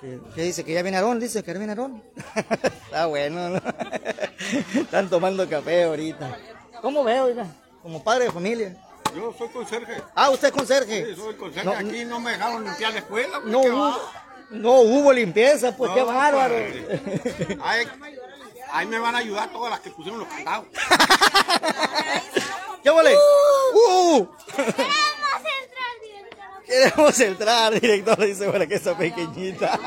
¿Qué, 0.00 0.18
qué 0.34 0.42
dice? 0.42 0.64
¿Que 0.64 0.72
ya 0.72 0.82
viene 0.82 0.96
Aarón? 0.96 1.20
Dice 1.20 1.42
que 1.42 1.52
ya 1.52 1.58
viene 1.58 1.72
Aarón. 1.72 2.02
Está 2.84 3.06
bueno, 3.06 3.50
¿no? 3.50 3.60
Están 4.80 5.08
tomando 5.08 5.48
café 5.48 5.84
ahorita. 5.84 6.36
¿Cómo 6.80 7.04
veo, 7.04 7.26
oiga? 7.26 7.46
Como 7.82 8.02
padre 8.02 8.24
de 8.26 8.30
familia. 8.32 8.76
Yo 9.14 9.34
soy 9.36 9.48
conserje. 9.48 10.02
Ah, 10.14 10.30
usted 10.30 10.48
es 10.48 10.54
conserje. 10.54 11.06
Sí, 11.06 11.16
soy 11.20 11.34
conserje. 11.36 11.66
No, 11.68 11.72
Aquí 11.72 12.04
no 12.04 12.20
me 12.20 12.30
dejaron 12.32 12.64
limpiar 12.64 12.92
la 12.92 12.98
escuela. 13.00 13.40
pues, 13.40 13.52
No 13.52 13.60
¿qué 13.60 13.70
hubo, 13.70 14.00
no 14.50 14.72
hubo 14.80 15.12
limpieza, 15.12 15.76
pues 15.76 15.90
qué 15.92 16.02
bárbaro. 16.02 16.54
pues, 16.54 17.58
ahí, 17.62 17.86
ahí 18.72 18.86
me 18.86 18.98
van 18.98 19.14
a 19.14 19.18
ayudar 19.18 19.50
todas 19.52 19.70
las 19.70 19.80
que 19.80 19.90
pusieron 19.90 20.20
los 20.20 20.28
candados. 20.28 20.66
¿Qué 22.82 22.90
vale? 22.90 23.14
¡Uh! 23.74 24.26
Queremos 24.56 24.80
entrar 25.60 25.92
directamente. 26.02 26.66
Queremos 26.66 27.20
entrar, 27.20 27.80
director, 27.80 28.18
dice 28.26 28.50
para 28.50 28.66
que 28.66 28.74
esa 28.76 28.96
pequeñita. 28.96 29.78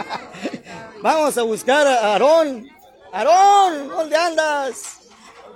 Vamos 1.02 1.38
a 1.38 1.42
buscar 1.44 1.88
a 1.88 2.14
Aarón. 2.14 2.70
Aarón, 3.12 3.88
¿dónde 3.90 4.16
andas? 4.16 5.00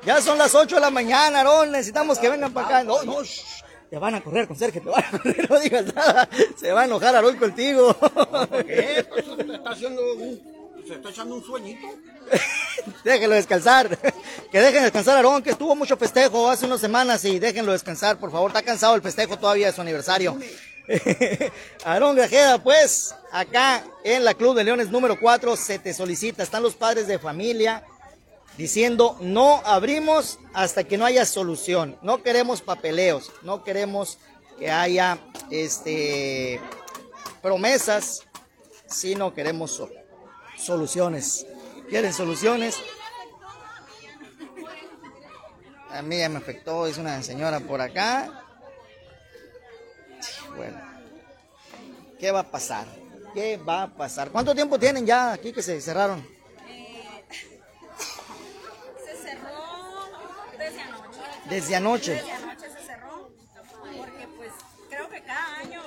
Ya 0.10 0.24
son 0.24 0.40
las 0.40 0.56
8 0.56 0.74
de 0.74 0.82
la 0.82 0.90
mañana, 0.90 1.38
Aarón. 1.38 1.72
Necesitamos 1.72 2.18
que 2.18 2.30
vengan 2.30 2.52
para 2.52 2.66
acá. 2.66 2.84
No, 2.84 3.04
no, 3.04 3.24
shh. 3.24 3.62
Te 3.92 4.00
van 4.00 4.16
a 4.16 4.22
correr, 4.22 4.48
conserje, 4.48 4.82
te 4.82 4.90
van 4.90 5.04
a 5.04 5.12
correr, 5.12 5.48
no 5.52 5.60
digas 5.60 5.94
nada. 5.94 6.28
Se 6.60 6.72
va 6.72 6.82
a 6.82 6.86
enojar 6.86 7.16
Aarón 7.16 7.38
contigo. 7.38 7.96
¿Qué? 8.66 9.06
Pues, 9.08 9.24
se 9.24 9.54
está 9.54 9.70
haciendo 9.70 10.02
un, 10.14 10.42
se 10.88 10.96
está 10.96 11.10
echando 11.12 11.36
un 11.36 11.44
sueñito. 11.44 11.86
Déjenlo 13.04 13.36
descansar. 13.36 14.00
Que 14.52 14.60
dejen 14.60 14.82
descansar 14.82 15.14
a 15.14 15.18
Aarón, 15.18 15.44
que 15.44 15.52
estuvo 15.52 15.76
mucho 15.76 15.96
festejo 15.96 16.50
hace 16.50 16.66
unas 16.66 16.82
semanas 16.82 17.24
y 17.26 17.38
déjenlo 17.38 17.72
descansar, 17.72 18.18
por 18.18 18.32
favor. 18.32 18.50
Está 18.50 18.64
cansado 18.64 18.96
el 18.96 19.04
festejo 19.04 19.38
todavía 19.38 19.68
de 19.68 19.74
su 19.74 19.82
aniversario. 19.82 20.40
Aarón 21.86 22.16
Grajeda, 22.16 22.58
pues, 22.58 23.14
acá 23.32 23.84
en 24.04 24.26
la 24.26 24.34
Club 24.34 24.56
de 24.56 24.64
Leones 24.64 24.90
número 24.90 25.20
4 25.20 25.56
se 25.56 25.78
te 25.78 25.94
solicita. 25.94 26.42
Están 26.42 26.64
los 26.64 26.74
padres 26.74 27.06
de 27.06 27.20
familia 27.20 27.84
diciendo 28.60 29.16
no 29.22 29.62
abrimos 29.66 30.38
hasta 30.54 30.84
que 30.84 30.98
no 30.98 31.06
haya 31.06 31.26
solución. 31.26 31.98
No 32.02 32.22
queremos 32.22 32.62
papeleos, 32.62 33.32
no 33.42 33.64
queremos 33.64 34.18
que 34.60 34.70
haya 34.70 35.18
este 35.50 36.60
promesas, 37.42 38.24
sino 38.86 39.34
queremos 39.34 39.72
so- 39.72 39.90
soluciones. 40.58 41.48
¿Quieren 41.90 42.14
soluciones? 42.14 42.76
A 45.92 46.02
mí 46.02 46.20
ya 46.20 46.28
me 46.30 46.38
afectó, 46.38 46.86
es 46.86 46.98
una 46.98 47.24
señora 47.24 47.62
por 47.62 47.80
acá. 47.82 48.44
Bueno, 50.58 50.78
¿qué 52.20 52.32
va 52.32 52.42
a 52.42 52.52
pasar? 52.52 52.86
¿Qué 53.34 53.56
va 53.58 53.84
a 53.84 53.88
pasar? 53.88 54.30
¿Cuánto 54.32 54.54
tiempo 54.54 54.78
tienen 54.78 55.06
ya 55.06 55.32
aquí 55.32 55.54
que 55.54 55.64
se 55.64 55.80
cerraron? 55.80 56.28
Se 59.06 59.16
cerró 59.16 60.10
desde 60.58 60.82
anoche. 60.82 61.20
Desde 61.50 61.76
anoche. 61.76 62.14
Desde 62.14 62.32
anoche 62.32 62.70
se 62.70 62.86
cerró. 62.86 63.30
Porque 63.98 64.28
pues 64.38 64.52
creo 64.90 65.10
que 65.10 65.22
cada 65.22 65.58
año 65.58 65.82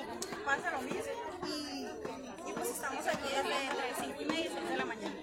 pasa 0.45 0.71
lo 0.71 0.81
mismo. 0.81 1.01
Y, 1.47 2.49
y 2.49 2.53
pues 2.53 2.69
estamos 2.69 3.07
aquí 3.07 3.29
desde 3.29 3.65
entre 3.65 4.05
5 4.05 4.21
y 4.21 4.25
media 4.25 4.45
y 4.45 4.49
6 4.53 4.69
de 4.69 4.77
la 4.77 4.85
mañana. 4.85 5.15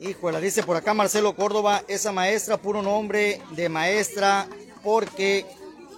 Híjole, 0.00 0.40
dice 0.40 0.62
por 0.62 0.76
acá 0.76 0.94
Marcelo 0.94 1.34
Córdoba, 1.34 1.82
esa 1.88 2.12
maestra, 2.12 2.56
puro 2.56 2.82
nombre 2.82 3.40
de 3.50 3.68
maestra, 3.68 4.46
porque... 4.82 5.44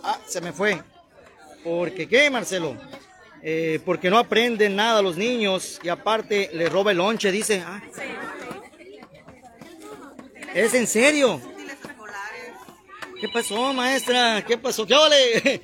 Ah, 0.02 0.18
se 0.26 0.40
me 0.40 0.52
fue. 0.52 0.82
¿Porque 1.62 2.08
qué, 2.08 2.30
Marcelo? 2.30 2.74
Eh, 3.42 3.80
porque 3.84 4.08
no 4.08 4.18
aprenden 4.18 4.76
nada 4.76 5.02
los 5.02 5.18
niños 5.18 5.78
y 5.82 5.90
aparte 5.90 6.50
le 6.54 6.70
roba 6.70 6.92
el 6.92 6.96
lonche, 6.96 7.30
dice. 7.30 7.62
Ah, 7.66 7.82
¿Es 10.54 10.72
en 10.74 10.86
serio? 10.86 11.40
¿Qué 13.20 13.28
pasó, 13.28 13.74
maestra? 13.74 14.42
¿Qué 14.46 14.56
pasó? 14.56 14.86
¿Qué 14.86 14.94
vale? 14.94 15.16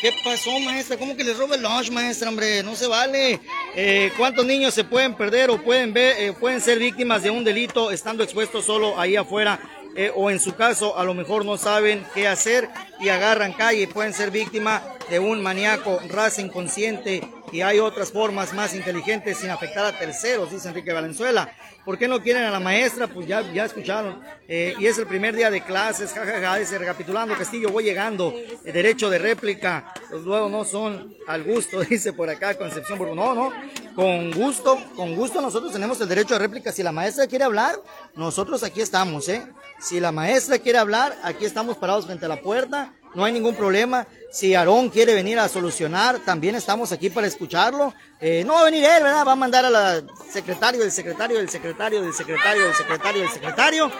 ¿Qué 0.00 0.14
pasó, 0.24 0.58
maestra? 0.60 0.96
¿Cómo 0.96 1.14
que 1.14 1.22
le 1.22 1.34
roba 1.34 1.54
el 1.54 1.62
lunch, 1.62 1.90
maestra, 1.90 2.30
hombre? 2.30 2.62
No 2.62 2.74
se 2.74 2.86
vale. 2.86 3.40
Eh, 3.76 4.10
¿Cuántos 4.16 4.46
niños 4.46 4.72
se 4.72 4.84
pueden 4.84 5.14
perder 5.14 5.50
o 5.50 5.62
pueden 5.62 5.92
ver, 5.92 6.16
eh, 6.18 6.32
pueden 6.32 6.62
ser 6.62 6.78
víctimas 6.78 7.22
de 7.22 7.30
un 7.30 7.44
delito 7.44 7.90
estando 7.90 8.24
expuestos 8.24 8.64
solo 8.64 8.98
ahí 8.98 9.16
afuera? 9.16 9.60
Eh, 9.94 10.10
o 10.14 10.30
en 10.30 10.40
su 10.40 10.54
caso, 10.54 10.96
a 10.96 11.04
lo 11.04 11.12
mejor 11.12 11.44
no 11.44 11.58
saben 11.58 12.06
qué 12.14 12.26
hacer 12.26 12.70
y 12.98 13.10
agarran 13.10 13.52
calle 13.52 13.82
y 13.82 13.86
pueden 13.86 14.14
ser 14.14 14.30
víctimas 14.30 14.82
de 15.10 15.18
un 15.18 15.42
maníaco, 15.42 16.00
raza 16.08 16.40
inconsciente 16.40 17.22
y 17.52 17.60
hay 17.60 17.78
otras 17.78 18.10
formas 18.10 18.52
más 18.52 18.74
inteligentes 18.74 19.38
sin 19.38 19.50
afectar 19.50 19.84
a 19.84 19.98
terceros, 19.98 20.50
dice 20.50 20.68
Enrique 20.68 20.92
Valenzuela. 20.92 21.52
¿Por 21.84 21.98
qué 21.98 22.08
no 22.08 22.22
quieren 22.22 22.44
a 22.44 22.50
la 22.50 22.60
maestra? 22.60 23.06
Pues 23.08 23.26
ya, 23.26 23.42
ya 23.52 23.66
escucharon. 23.66 24.22
Eh, 24.48 24.74
y 24.78 24.86
es 24.86 24.96
el 24.98 25.06
primer 25.06 25.36
día 25.36 25.50
de 25.50 25.60
clases, 25.60 26.12
jajaja, 26.12 26.56
dice 26.56 26.78
recapitulando 26.78 27.36
Castillo, 27.36 27.68
voy 27.70 27.84
llegando, 27.84 28.32
eh, 28.32 28.72
derecho 28.72 29.10
de 29.10 29.18
réplica, 29.18 29.92
los 30.10 30.22
luego 30.24 30.48
no 30.48 30.64
son 30.64 31.14
al 31.26 31.44
gusto, 31.44 31.80
dice 31.88 32.14
por 32.14 32.30
acá 32.30 32.56
Concepción 32.56 32.98
Burgos. 32.98 33.16
No, 33.16 33.34
no, 33.34 33.52
con 33.94 34.32
gusto, 34.32 34.78
con 34.96 35.14
gusto 35.14 35.40
nosotros 35.42 35.72
tenemos 35.72 36.00
el 36.00 36.08
derecho 36.08 36.34
de 36.34 36.40
réplica. 36.40 36.72
Si 36.72 36.82
la 36.82 36.92
maestra 36.92 37.26
quiere 37.26 37.44
hablar, 37.44 37.76
nosotros 38.16 38.62
aquí 38.62 38.80
estamos, 38.80 39.28
¿eh? 39.28 39.46
Si 39.78 40.00
la 40.00 40.10
maestra 40.10 40.58
quiere 40.58 40.78
hablar, 40.78 41.14
aquí 41.22 41.44
estamos 41.44 41.76
parados 41.76 42.06
frente 42.06 42.24
a 42.24 42.28
la 42.28 42.40
puerta, 42.40 42.94
no 43.14 43.24
hay 43.24 43.32
ningún 43.32 43.54
problema. 43.54 44.06
Si 44.30 44.54
Aarón 44.54 44.90
quiere 44.90 45.14
venir 45.14 45.38
a 45.38 45.48
solucionar, 45.48 46.18
también 46.18 46.56
estamos 46.56 46.90
aquí 46.90 47.08
para 47.08 47.26
escucharlo. 47.26 47.94
Eh, 48.20 48.42
no 48.44 48.54
va 48.54 48.62
a 48.62 48.64
venir 48.64 48.84
él, 48.84 49.02
¿verdad? 49.02 49.24
Va 49.26 49.32
a 49.32 49.36
mandar 49.36 49.64
a 49.64 49.70
la 49.70 50.02
secretario 50.30 50.80
del 50.80 50.90
secretario 50.90 51.38
del 51.38 51.48
secretario 51.48 52.02
del 52.02 52.12
secretario 52.12 52.64
del 52.64 52.74
secretario 52.74 53.22
del 53.22 53.30
secretario. 53.30 53.92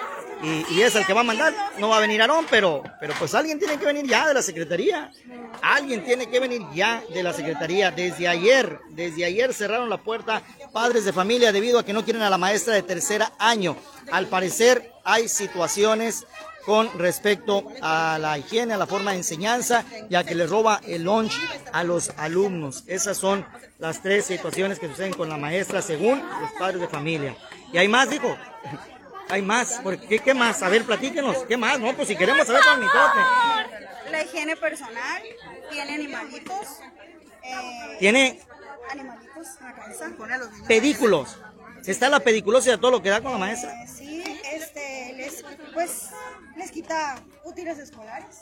Y, 0.43 0.75
y 0.75 0.83
es 0.83 0.95
el 0.97 1.07
que 1.07 1.13
va 1.13 1.21
a 1.21 1.25
mandar. 1.25 1.55
No 1.79 1.89
va 1.89 1.99
a 1.99 2.01
venir 2.01 2.21
Aarón, 2.21 2.47
pero, 2.51 2.83
pero 2.99 3.15
pues 3.19 3.35
alguien 3.35 3.59
tiene 3.61 3.79
que 3.79 3.87
venir 3.87 4.07
ya 4.07 4.27
de 4.27 4.35
la 4.35 4.43
secretaría. 4.43 5.13
Alguien 5.63 6.05
tiene 6.05 6.29
que 6.29 6.41
venir 6.41 6.63
ya 6.75 7.03
de 7.15 7.23
la 7.23 7.33
secretaría. 7.33 7.93
Desde 7.93 8.27
ayer, 8.27 8.81
desde 8.91 9.25
ayer 9.25 9.55
cerraron 9.55 9.89
la 9.89 9.99
puerta 9.99 10.43
padres 10.73 11.05
de 11.05 11.13
familia 11.13 11.53
debido 11.53 11.79
a 11.79 11.85
que 11.85 11.93
no 11.93 12.05
quieren 12.05 12.23
a 12.23 12.29
la 12.29 12.39
maestra 12.39 12.75
de 12.75 12.83
tercer 12.83 13.23
año. 13.39 13.77
Al 14.11 14.27
parecer 14.27 14.91
hay 15.05 15.29
situaciones 15.29 16.27
con 16.67 16.91
respecto 16.99 17.65
a 17.83 18.19
la 18.21 18.39
higiene, 18.39 18.75
a 18.75 18.77
la 18.79 18.87
forma 18.87 19.11
de 19.13 19.19
enseñanza, 19.19 19.85
ya 20.09 20.25
que 20.25 20.35
le 20.35 20.47
roba 20.47 20.81
el 20.87 21.05
lunch 21.05 21.33
a 21.73 21.85
los 21.85 22.11
alumnos. 22.17 22.85
Esas 22.87 23.17
son 23.19 23.47
las 23.79 24.01
tres 24.03 24.25
situaciones 24.27 24.79
que 24.79 24.89
suceden 24.89 25.13
con 25.13 25.29
la 25.29 25.37
maestra 25.37 25.83
según 25.83 26.23
los 26.41 26.53
padres 26.59 26.81
de 26.81 26.89
familia. 26.89 27.37
¿Y 27.73 27.79
hay 27.79 27.89
más, 27.89 28.09
dijo? 28.09 28.37
Hay 29.29 29.43
más. 29.43 29.81
¿Qué, 30.09 30.19
¿Qué 30.21 30.35
más? 30.35 30.63
A 30.63 30.69
ver, 30.69 30.85
platíquenos. 30.85 31.39
¿Qué 31.49 31.57
más? 31.57 31.79
No, 31.81 31.95
pues 31.95 32.09
si 32.09 32.17
queremos 32.17 32.47
saber 32.47 32.63
con 32.63 32.81
mi 32.81 32.87
toque. 32.87 34.11
La 34.11 34.23
higiene 34.23 34.57
personal, 34.57 35.23
tiene 35.71 35.95
animalitos. 35.95 36.67
eh, 37.43 37.97
Tiene 37.99 38.41
animalitos 38.91 39.47
en 39.61 39.67
la 39.67 39.75
cabeza. 39.75 40.11
Pone 40.17 40.35
a 40.35 40.39
los 40.39 40.51
niños. 40.51 40.67
pedículos. 40.69 41.37
Está 41.87 42.09
la 42.09 42.21
pediculosa 42.21 42.73
y 42.73 42.79
todo 42.79 42.91
lo 42.93 43.03
que 43.03 43.11
da 43.11 43.21
con 43.21 43.33
la 43.33 43.39
maestra. 43.39 43.71
Eh, 43.83 43.87
sí, 43.89 44.04
este, 44.57 45.13
les, 45.15 45.45
pues, 45.73 46.11
les 46.57 46.71
quita 46.71 47.17
útiles 47.45 47.79
escolares. 47.79 48.41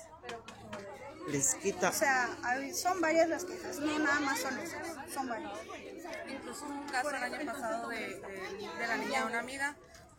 Les 1.28 1.54
quita. 1.56 1.90
O 1.90 1.92
sea, 1.92 2.28
hay- 2.42 2.74
son 2.74 3.00
varias 3.00 3.28
las 3.28 3.44
quejas, 3.44 3.78
no 3.78 3.98
nada 3.98 4.20
más 4.20 4.40
son 4.40 4.58
esas, 4.58 4.86
son 5.12 5.28
varias. 5.28 5.52
Incluso 6.28 6.66
un 6.66 6.86
caso 6.88 7.10
el 7.10 7.22
año 7.22 7.52
pasado 7.52 7.88
de, 7.88 7.96
de- 7.98 8.70
de 8.78 8.86
la 8.86 8.96
niña 8.96 9.20
de 9.20 9.26
una 9.26 9.38
amiga 9.40 9.76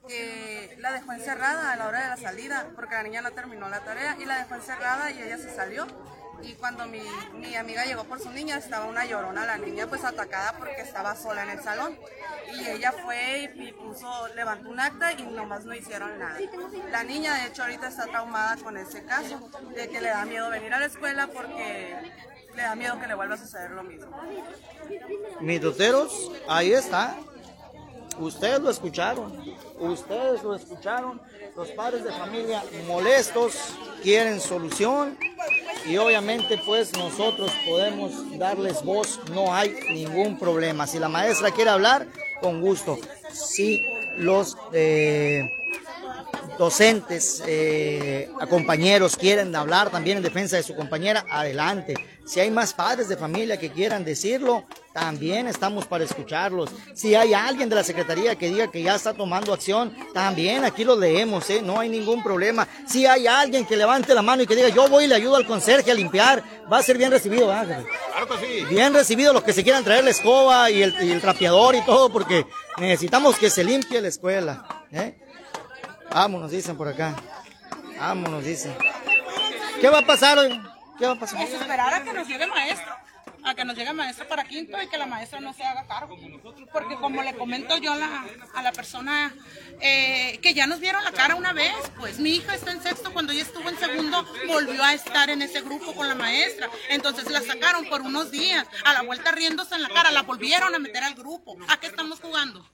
que 0.07 0.75
la 0.79 0.91
dejó 0.93 1.13
encerrada 1.13 1.71
a 1.71 1.75
la 1.77 1.87
hora 1.87 2.01
de 2.03 2.07
la 2.09 2.17
salida 2.17 2.69
porque 2.75 2.95
la 2.95 3.03
niña 3.03 3.21
no 3.21 3.31
terminó 3.31 3.69
la 3.69 3.83
tarea 3.83 4.17
y 4.19 4.25
la 4.25 4.37
dejó 4.37 4.55
encerrada 4.55 5.11
y 5.11 5.21
ella 5.21 5.37
se 5.37 5.53
salió. 5.53 5.87
Y 6.43 6.53
cuando 6.53 6.85
mi, 6.87 7.01
mi 7.35 7.55
amiga 7.55 7.85
llegó 7.85 8.03
por 8.03 8.19
su 8.19 8.29
niña, 8.31 8.57
estaba 8.57 8.85
una 8.85 9.05
llorona, 9.05 9.45
la 9.45 9.57
niña 9.57 9.87
pues 9.87 10.03
atacada 10.03 10.53
porque 10.57 10.81
estaba 10.81 11.15
sola 11.15 11.43
en 11.43 11.51
el 11.51 11.63
salón. 11.63 11.97
Y 12.53 12.67
ella 12.67 12.91
fue 12.91 13.51
y, 13.55 13.67
y 13.69 13.71
puso, 13.71 14.27
levantó 14.35 14.69
un 14.69 14.79
acta 14.79 15.13
y 15.13 15.23
nomás 15.23 15.65
no 15.65 15.73
hicieron 15.73 16.19
nada. 16.19 16.37
La 16.91 17.03
niña 17.03 17.35
de 17.35 17.47
hecho 17.47 17.63
ahorita 17.63 17.87
está 17.87 18.05
traumada 18.05 18.57
con 18.57 18.77
ese 18.77 19.03
caso, 19.05 19.49
de 19.73 19.87
que 19.89 20.01
le 20.01 20.09
da 20.09 20.25
miedo 20.25 20.49
venir 20.49 20.73
a 20.73 20.79
la 20.79 20.85
escuela 20.85 21.27
porque 21.27 21.95
le 22.55 22.61
da 22.61 22.75
miedo 22.75 22.99
que 22.99 23.07
le 23.07 23.15
vuelva 23.15 23.35
a 23.35 23.37
suceder 23.37 23.71
lo 23.71 23.83
mismo. 23.83 24.11
Mis 25.39 25.61
doteros, 25.61 26.31
ahí 26.47 26.73
está. 26.73 27.15
Ustedes 28.19 28.59
lo 28.59 28.69
escucharon. 28.69 29.55
Ustedes 29.79 30.43
lo 30.43 30.55
escucharon. 30.55 31.21
Los 31.55 31.69
padres 31.71 32.03
de 32.03 32.11
familia 32.11 32.63
molestos 32.87 33.75
quieren 34.01 34.39
solución. 34.39 35.17
Y 35.85 35.97
obviamente 35.97 36.59
pues 36.65 36.93
nosotros 36.93 37.51
podemos 37.67 38.37
darles 38.37 38.83
voz. 38.83 39.19
No 39.33 39.53
hay 39.53 39.75
ningún 39.91 40.39
problema. 40.39 40.87
Si 40.87 40.99
la 40.99 41.09
maestra 41.09 41.51
quiere 41.51 41.69
hablar, 41.69 42.07
con 42.41 42.61
gusto. 42.61 42.97
Si 43.31 43.85
los 44.17 44.57
eh, 44.73 45.51
docentes, 46.57 47.43
eh, 47.47 48.29
compañeros 48.49 49.17
quieren 49.17 49.55
hablar 49.55 49.89
también 49.89 50.17
en 50.17 50.23
defensa 50.23 50.57
de 50.57 50.63
su 50.63 50.75
compañera, 50.75 51.25
adelante. 51.29 51.95
Si 52.25 52.39
hay 52.39 52.51
más 52.51 52.73
padres 52.73 53.09
de 53.09 53.17
familia 53.17 53.57
que 53.57 53.71
quieran 53.71 54.05
decirlo, 54.05 54.63
también 54.93 55.47
estamos 55.47 55.85
para 55.85 56.03
escucharlos. 56.03 56.69
Si 56.93 57.15
hay 57.15 57.33
alguien 57.33 57.67
de 57.67 57.75
la 57.75 57.83
Secretaría 57.83 58.35
que 58.35 58.49
diga 58.49 58.71
que 58.71 58.83
ya 58.83 58.95
está 58.95 59.13
tomando 59.13 59.51
acción, 59.51 59.95
también 60.13 60.63
aquí 60.63 60.83
lo 60.83 60.95
leemos, 60.95 61.49
¿eh? 61.49 61.61
no 61.61 61.79
hay 61.79 61.89
ningún 61.89 62.23
problema. 62.23 62.67
Si 62.87 63.05
hay 63.05 63.27
alguien 63.27 63.65
que 63.65 63.75
levante 63.75 64.13
la 64.13 64.21
mano 64.21 64.43
y 64.43 64.47
que 64.47 64.55
diga 64.55 64.69
yo 64.69 64.87
voy 64.87 65.05
y 65.05 65.07
le 65.07 65.15
ayudo 65.15 65.35
al 65.35 65.47
conserje 65.47 65.91
a 65.91 65.95
limpiar, 65.95 66.43
va 66.71 66.77
a 66.77 66.83
ser 66.83 66.97
bien 66.97 67.11
recibido, 67.11 67.47
¿verdad? 67.47 67.83
Claro 68.11 68.27
que 68.27 68.45
sí. 68.45 68.65
Bien 68.65 68.93
recibido 68.93 69.33
los 69.33 69.43
que 69.43 69.53
se 69.53 69.63
quieran 69.63 69.83
traer 69.83 70.03
la 70.03 70.11
escoba 70.11 70.69
y 70.69 70.83
el, 70.83 70.95
y 71.03 71.11
el 71.11 71.21
trapeador 71.21 71.75
y 71.75 71.81
todo, 71.81 72.09
porque 72.09 72.45
necesitamos 72.77 73.37
que 73.37 73.49
se 73.49 73.63
limpie 73.63 73.99
la 73.99 74.07
escuela. 74.07 74.65
¿eh? 74.91 75.17
Vámonos, 76.11 76.51
dicen 76.51 76.77
por 76.77 76.87
acá. 76.87 77.15
Vámonos, 77.97 78.43
dicen. 78.43 78.75
¿Qué 79.81 79.89
va 79.89 79.99
a 79.99 80.05
pasar 80.05 80.37
hoy? 80.37 80.61
¿Qué 80.99 81.05
va 81.05 81.13
a 81.13 81.19
pasar? 81.19 81.41
Es 81.41 81.53
esperar 81.53 81.93
a 81.93 82.03
que 82.03 82.13
nos 82.13 82.27
llegue 82.27 82.45
maestro, 82.47 82.93
a 83.43 83.55
que 83.55 83.65
nos 83.65 83.75
llegue 83.75 83.93
maestro 83.93 84.27
para 84.27 84.43
quinto 84.45 84.81
y 84.81 84.87
que 84.87 84.97
la 84.97 85.05
maestra 85.05 85.39
no 85.39 85.53
se 85.53 85.63
haga 85.63 85.85
cargo. 85.87 86.17
Porque 86.71 86.95
como 86.95 87.23
le 87.23 87.33
comento 87.35 87.77
yo 87.77 87.93
a 87.93 87.95
la, 87.95 88.25
a 88.53 88.61
la 88.61 88.71
persona 88.71 89.33
eh, 89.81 90.39
que 90.41 90.53
ya 90.53 90.67
nos 90.67 90.79
vieron 90.79 91.03
la 91.03 91.11
cara 91.11 91.35
una 91.35 91.53
vez, 91.53 91.75
pues 91.97 92.19
mi 92.19 92.31
hija 92.31 92.55
está 92.55 92.71
en 92.71 92.81
sexto, 92.81 93.11
cuando 93.13 93.33
ella 93.33 93.43
estuvo 93.43 93.67
en 93.69 93.77
segundo, 93.77 94.25
volvió 94.47 94.83
a 94.83 94.93
estar 94.93 95.29
en 95.29 95.41
ese 95.41 95.61
grupo 95.61 95.93
con 95.93 96.07
la 96.07 96.15
maestra. 96.15 96.69
Entonces 96.89 97.29
la 97.29 97.41
sacaron 97.41 97.85
por 97.85 98.01
unos 98.01 98.31
días, 98.31 98.65
a 98.85 98.93
la 98.93 99.01
vuelta 99.01 99.31
riéndose 99.31 99.75
en 99.75 99.83
la 99.83 99.89
cara, 99.89 100.11
la 100.11 100.23
volvieron 100.23 100.73
a 100.73 100.79
meter 100.79 101.03
al 101.03 101.15
grupo. 101.15 101.57
¿A 101.67 101.79
qué 101.79 101.87
estamos 101.87 102.19
jugando? 102.19 102.65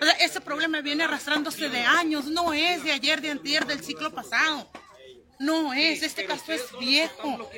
O 0.00 0.04
sea, 0.04 0.12
ese 0.14 0.40
problema 0.40 0.80
viene 0.80 1.04
arrastrándose 1.04 1.68
de 1.68 1.82
años, 1.82 2.26
no 2.26 2.52
es 2.52 2.82
de 2.82 2.92
ayer, 2.92 3.20
de 3.20 3.30
antier, 3.30 3.66
del 3.66 3.82
ciclo 3.82 4.12
pasado. 4.12 4.70
No 5.40 5.72
es, 5.72 6.02
este 6.02 6.26
caso 6.26 6.52
es 6.52 6.62
viejo. 6.78 7.50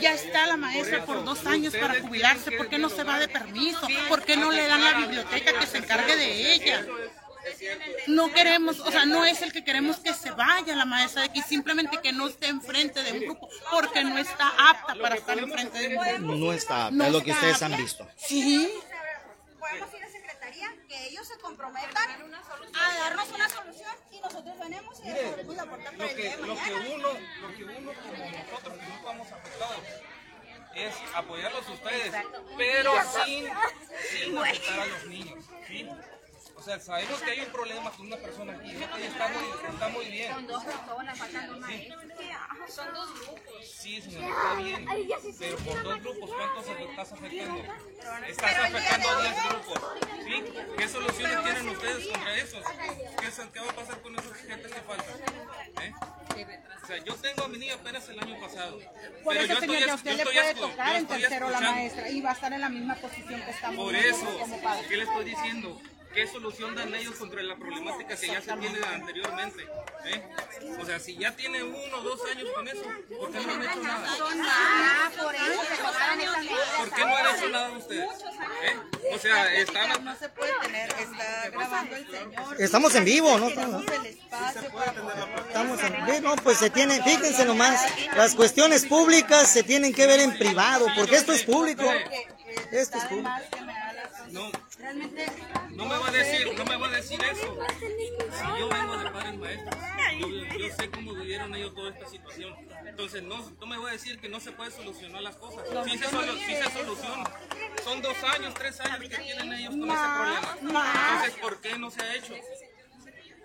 Ya 0.00 0.14
está 0.14 0.46
la 0.46 0.56
maestra 0.56 1.04
por 1.04 1.22
dos 1.22 1.44
años 1.44 1.74
para 1.76 2.00
jubilarse. 2.00 2.50
¿Por 2.52 2.68
qué 2.68 2.78
no 2.78 2.88
se 2.88 3.04
va 3.04 3.18
de 3.18 3.28
permiso? 3.28 3.86
¿Por 4.08 4.22
qué 4.24 4.38
no 4.38 4.50
le 4.50 4.66
dan 4.66 4.82
la 4.82 4.94
biblioteca 4.94 5.58
que 5.58 5.66
se 5.66 5.78
encargue 5.78 6.16
de 6.16 6.52
ella? 6.54 6.86
No 8.06 8.32
queremos, 8.32 8.80
o 8.80 8.90
sea, 8.90 9.04
no 9.04 9.24
es 9.26 9.42
el 9.42 9.52
que 9.52 9.62
queremos 9.64 9.98
que 9.98 10.14
se 10.14 10.30
vaya 10.30 10.74
la 10.74 10.86
maestra 10.86 11.22
de 11.22 11.28
aquí, 11.28 11.42
simplemente 11.42 11.98
que 12.02 12.10
no 12.12 12.26
esté 12.26 12.48
enfrente 12.48 13.02
de 13.02 13.12
un 13.12 13.20
grupo, 13.20 13.48
porque 13.70 14.02
no 14.02 14.16
está 14.18 14.48
apta 14.70 14.94
para 14.96 15.14
estar 15.16 15.38
enfrente 15.38 15.78
de 15.78 15.96
un 15.96 16.04
grupo. 16.04 16.34
No 16.36 16.52
está, 16.52 16.90
No 16.90 17.04
es 17.04 17.12
lo 17.12 17.22
que 17.22 17.32
ustedes 17.32 17.62
han 17.62 17.72
apta. 17.74 17.82
visto. 17.82 18.08
Sí, 18.16 18.68
Podemos 19.60 19.94
ir 19.94 20.02
a 20.04 20.08
secretaría, 20.10 20.74
que 20.96 21.08
ellos 21.08 21.26
se 21.26 21.38
comprometan 21.38 22.10
a 22.74 22.98
darnos 22.98 23.28
una 23.28 23.48
solución 23.48 23.94
y 24.10 24.20
nosotros 24.20 24.58
venimos 24.58 25.00
y 25.00 25.04
les 25.04 25.30
podemos 25.30 25.58
aportar 25.58 25.96
para 25.96 26.04
Lo 26.04 26.10
el 26.10 26.16
día 26.16 26.36
lo 26.36 26.54
que 26.54 26.72
uno, 26.94 27.08
lo 27.42 27.54
que 27.54 27.64
uno 27.64 27.92
como 27.92 28.30
nosotros 28.30 28.78
que 28.78 28.86
no 28.86 28.94
estamos 28.94 29.32
afectados 29.32 29.84
es 30.74 30.94
apoyarlos 31.14 31.66
a 31.66 31.72
ustedes, 31.72 32.14
pero 32.56 32.92
sin, 33.24 33.48
sin 34.10 34.38
afectar 34.38 34.80
a 34.80 34.86
los 34.86 35.06
niños, 35.06 35.44
¿sí? 35.66 35.88
Sea, 36.66 36.80
sabemos 36.80 37.22
que 37.22 37.30
hay 37.30 37.40
un 37.42 37.52
problema 37.52 37.90
con 37.92 38.06
una 38.08 38.16
persona 38.16 38.52
aquí, 38.54 38.72
está 38.72 39.28
muy, 39.28 39.70
está 39.72 39.88
muy 39.88 40.04
bien. 40.06 40.32
Son 40.34 40.46
dos 40.48 40.64
personas, 40.64 41.16
faltan 41.16 41.46
dos 41.46 41.60
maestros. 41.60 42.02
Son 42.68 42.92
dos 42.92 43.14
grupos. 43.20 43.68
Sí, 43.72 44.02
señor, 44.02 44.24
está 44.32 44.54
bien. 44.54 44.84
Pero 45.38 45.56
por 45.58 45.82
dos 45.84 46.00
grupos, 46.02 46.30
¿cuántos 46.34 46.66
se- 46.66 46.82
estás 46.82 47.12
afectando? 47.12 47.62
Estás 48.26 48.56
afectando 48.56 49.08
a 49.10 49.22
10 49.22 49.48
grupos. 49.48 49.80
¿Sí? 50.24 50.44
¿Qué 50.76 50.88
soluciones 50.88 51.44
tienen 51.44 51.68
ustedes 51.68 52.06
contra 52.08 52.34
esos? 52.36 52.64
¿Qué, 52.64 53.48
qué 53.52 53.60
va 53.60 53.70
a 53.70 53.74
pasar 53.76 54.02
con 54.02 54.18
esos 54.18 54.36
gente 54.36 54.68
que 54.68 54.80
faltan? 54.80 55.16
¿Eh? 55.82 55.92
O 56.82 56.86
sea, 56.88 56.96
yo 57.04 57.14
tengo 57.14 57.44
a 57.44 57.48
mi 57.48 57.58
niña 57.58 57.74
apenas 57.74 58.08
el 58.08 58.18
año 58.18 58.40
pasado. 58.40 58.80
Por 59.22 59.36
eso, 59.36 59.46
yo 59.54 59.60
señor, 59.60 59.76
estoy, 59.76 59.78
que 59.78 59.84
a 59.84 59.86
yo 59.86 59.94
usted 59.94 60.10
le 60.16 60.22
estoy 60.22 60.34
puede 60.34 60.54
tocar 60.54 60.96
en 60.96 61.06
tercero 61.06 61.48
la 61.50 61.60
maestra 61.60 62.08
y 62.10 62.20
va 62.22 62.30
a 62.30 62.32
estar 62.32 62.52
en 62.52 62.60
la 62.60 62.68
misma 62.68 62.96
posición 62.96 63.40
que 63.40 63.50
estamos 63.52 63.84
Por 63.84 63.94
eso. 63.94 64.26
¿qué 64.88 64.96
le 64.96 65.04
estoy 65.04 65.24
diciendo? 65.26 65.80
¿Qué 66.16 66.26
solución 66.26 66.74
dan 66.74 66.92
ellos 66.94 67.14
contra 67.16 67.42
la 67.42 67.56
problemática 67.56 68.16
que 68.16 68.26
ya 68.26 68.40
se 68.40 68.50
tiene 68.56 68.78
anteriormente? 68.86 69.68
¿Eh? 70.06 70.22
O 70.80 70.86
sea, 70.86 70.98
si 70.98 71.18
ya 71.18 71.36
tiene 71.36 71.62
uno 71.62 71.98
o 71.98 72.00
dos 72.00 72.18
años 72.34 72.48
con 72.54 72.66
eso, 72.66 72.84
¿por 73.20 73.30
qué 73.30 73.40
no 73.40 73.52
han 73.52 73.62
hecho 73.62 73.82
nada? 73.82 75.12
Por 75.14 75.34
eso 75.34 75.62
se 75.68 75.76
tomaron 75.76 76.20
esas 76.20 76.38
medidas. 76.38 76.68
¿Por 76.78 76.90
qué 76.90 77.04
no 77.04 77.16
han 77.16 77.36
hecho 77.36 77.48
nada 77.50 77.70
ustedes? 77.72 78.08
¿Eh? 78.62 78.76
O 79.14 79.18
sea, 79.18 79.54
están... 79.56 80.04
No 80.06 80.16
se 80.16 80.30
puede 80.30 80.52
tener, 80.62 80.88
está 80.88 81.50
grabando 81.50 81.96
el 81.96 82.10
señor. 82.10 82.62
Estamos 82.62 82.94
en 82.94 83.04
vivo, 83.04 83.38
¿no? 83.38 83.48
Estamos 83.48 83.84
en 85.82 86.06
vivo, 86.06 86.20
no, 86.22 86.36
pues 86.36 86.56
se 86.56 86.70
tiene, 86.70 87.02
fíjense 87.02 87.44
nomás, 87.44 87.84
las 88.16 88.34
cuestiones 88.34 88.86
públicas 88.86 89.50
se 89.50 89.62
tienen 89.62 89.92
que 89.92 90.06
ver 90.06 90.20
en 90.20 90.38
privado, 90.38 90.86
porque 90.96 91.16
esto 91.16 91.34
es 91.34 91.42
público. 91.42 91.84
Esto 92.72 92.96
es 92.96 93.04
público. 93.04 93.28
No, 94.30 94.50
no 95.70 95.84
me 95.86 95.98
va 95.98 96.08
a 96.08 96.10
decir, 96.12 96.54
no 96.56 96.64
me 96.64 96.76
va 96.76 96.86
a 96.88 96.90
decir 96.90 97.18
eso. 97.22 97.56
Si 97.78 98.58
yo 98.60 98.68
vengo 98.68 98.96
de 98.98 99.10
padres 99.10 99.38
maestros, 99.38 99.76
yo, 100.18 100.28
yo 100.58 100.74
sé 100.76 100.90
cómo 100.90 101.12
vivieron 101.14 101.54
ellos 101.54 101.74
toda 101.74 101.90
esta 101.90 102.08
situación. 102.08 102.54
Entonces, 102.86 103.22
no, 103.22 103.50
no 103.60 103.66
me 103.66 103.78
voy 103.78 103.90
a 103.90 103.92
decir 103.92 104.18
que 104.20 104.28
no 104.28 104.40
se 104.40 104.52
puede 104.52 104.70
solucionar 104.70 105.22
las 105.22 105.36
cosas. 105.36 105.62
Sí 105.84 105.98
se, 105.98 106.06
solu- 106.08 106.38
sí 106.46 106.54
se 106.56 106.70
soluciona. 106.70 107.24
Son 107.84 108.02
dos 108.02 108.16
años, 108.24 108.54
tres 108.54 108.80
años 108.80 108.98
que 109.00 109.08
tienen 109.08 109.52
ellos 109.52 109.70
con 109.70 109.90
ese 109.90 110.04
problema. 110.16 110.92
Entonces, 111.12 111.34
¿por 111.40 111.60
qué 111.60 111.78
no 111.78 111.90
se 111.90 112.02
ha 112.02 112.14
hecho? 112.14 112.34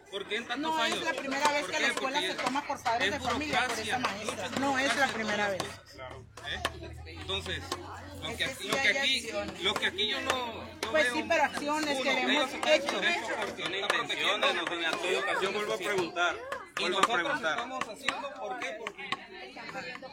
¿Por 0.09 0.27
qué 0.27 0.35
en 0.38 0.45
tantos 0.47 0.71
No 0.75 0.81
años? 0.81 0.97
es 0.97 1.05
la 1.05 1.13
primera 1.13 1.51
vez 1.53 1.61
¿Por 1.61 1.71
que 1.71 1.79
la 1.79 1.88
escuela 1.88 2.19
Porque 2.19 2.31
se 2.33 2.43
toma 2.43 2.67
por 2.67 2.83
padres 2.83 3.13
es 3.13 3.13
de 3.13 3.29
familia 3.29 3.65
por 3.67 3.79
esa 3.79 4.00
maestra. 4.00 4.50
No 4.59 4.77
es 4.79 4.95
la 4.97 5.07
primera 5.07 5.50
vez. 5.50 5.63
¿Eh? 5.63 6.61
Entonces, 7.05 7.63
lo 8.21 8.27
que, 8.29 8.35
que 8.37 8.47
sí 8.55 8.67
lo 8.67 8.75
que 8.77 8.89
aquí, 8.89 9.29
lo 9.63 9.73
que 9.73 9.85
aquí 9.87 10.07
yo 10.07 10.21
no. 10.21 10.29
yo 10.81 10.91
Pues 10.91 11.03
veo- 11.05 11.13
sí, 11.15 11.25
pero 11.27 11.43
acciones 11.43 11.99
uno, 11.99 12.11
no 12.11 12.13
los 12.13 12.23
niños. 12.25 12.51
Yo 15.41 15.51
vuelvo 15.51 15.73
a 15.73 15.77
preguntar, 15.77 16.35
Y 16.77 16.81
vuelvo 16.81 16.99
a 16.99 17.01
preguntar, 17.01 17.57
estamos 17.57 17.83
haciendo, 17.89 18.33
¿por 18.39 18.59
qué? 18.59 18.75
Porque 18.77 19.09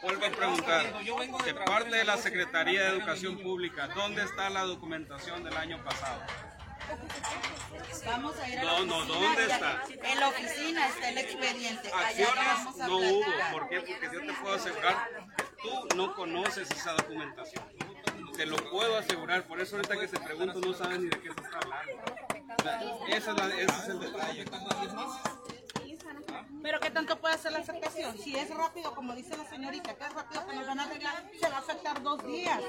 vuelvo 0.01 0.25
a 0.25 0.29
preguntar. 0.29 1.03
De 1.45 1.53
parte 1.53 1.89
de 1.95 2.03
la 2.03 2.17
Secretaría 2.17 2.83
de 2.83 2.89
Educación 2.89 3.37
Pública, 3.39 3.87
¿dónde 3.89 4.23
está 4.23 4.49
la 4.49 4.63
documentación 4.63 5.43
del 5.43 5.55
año 5.57 5.83
pasado? 5.83 6.21
Vamos 8.05 8.35
a 8.39 8.49
ir 8.49 8.59
a 8.59 8.63
la 8.63 8.71
No, 8.79 8.85
no, 8.85 8.97
oficina 8.97 9.19
¿dónde 9.27 9.43
está? 9.45 9.83
En 10.03 10.19
la 10.19 10.27
oficina 10.29 10.87
está 10.87 11.09
el 11.09 11.17
expediente. 11.19 11.91
Acciones 11.93 12.77
no 12.87 12.97
hubo. 12.97 13.25
¿por 13.51 13.69
qué? 13.69 13.81
Porque 13.81 14.09
yo 14.13 14.19
te 14.25 14.33
puedo 14.41 14.55
asegurar 14.55 15.09
que 15.37 15.43
tú 15.61 15.95
no 15.95 16.15
conoces 16.15 16.71
esa 16.71 16.93
documentación. 16.93 17.63
Te 18.39 18.45
lo 18.45 18.55
puedo 18.55 18.95
asegurar, 18.95 19.43
por 19.43 19.59
eso 19.59 19.75
ahorita 19.75 19.99
que 19.99 20.07
te 20.07 20.17
pregunto 20.17 20.61
no 20.61 20.73
sabes 20.73 20.97
ni 21.01 21.09
de 21.09 21.19
qué 21.19 21.27
se 21.33 21.41
está 21.41 21.57
hablando. 21.57 21.91
Sea, 22.63 23.17
esa 23.17 23.31
es 23.31 23.37
la- 23.37 23.47
ese 23.47 23.63
es 23.65 23.87
el 23.89 23.99
detalle. 23.99 24.45
Pero 26.63 26.79
¿qué 26.79 26.89
tanto 26.89 27.19
puede 27.19 27.33
hacer 27.35 27.51
la 27.51 27.59
aceptación? 27.59 28.17
Si 28.17 28.37
es 28.37 28.49
rápido, 28.55 28.95
como 28.95 29.13
dice 29.13 29.35
la 29.35 29.43
señorita, 29.43 29.93
que 29.93 30.05
es 30.05 30.13
rápido 30.13 30.47
que 30.47 30.55
nos 30.55 30.67
van 30.67 30.79
a 30.79 30.83
arreglar, 30.85 31.29
se 31.37 31.49
va 31.49 31.57
a 31.57 31.59
afectar 31.59 32.01
dos 32.01 32.25
días. 32.25 32.61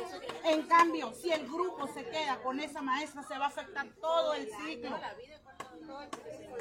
En 0.42 0.62
cambio, 0.66 1.14
si 1.14 1.30
el 1.30 1.46
grupo 1.46 1.86
se 1.94 2.04
queda 2.04 2.42
con 2.42 2.58
esa 2.58 2.82
maestra, 2.82 3.22
se 3.22 3.38
va 3.38 3.44
a 3.44 3.48
afectar 3.48 3.86
todo 4.00 4.34
el 4.34 4.50
ciclo. 4.66 4.98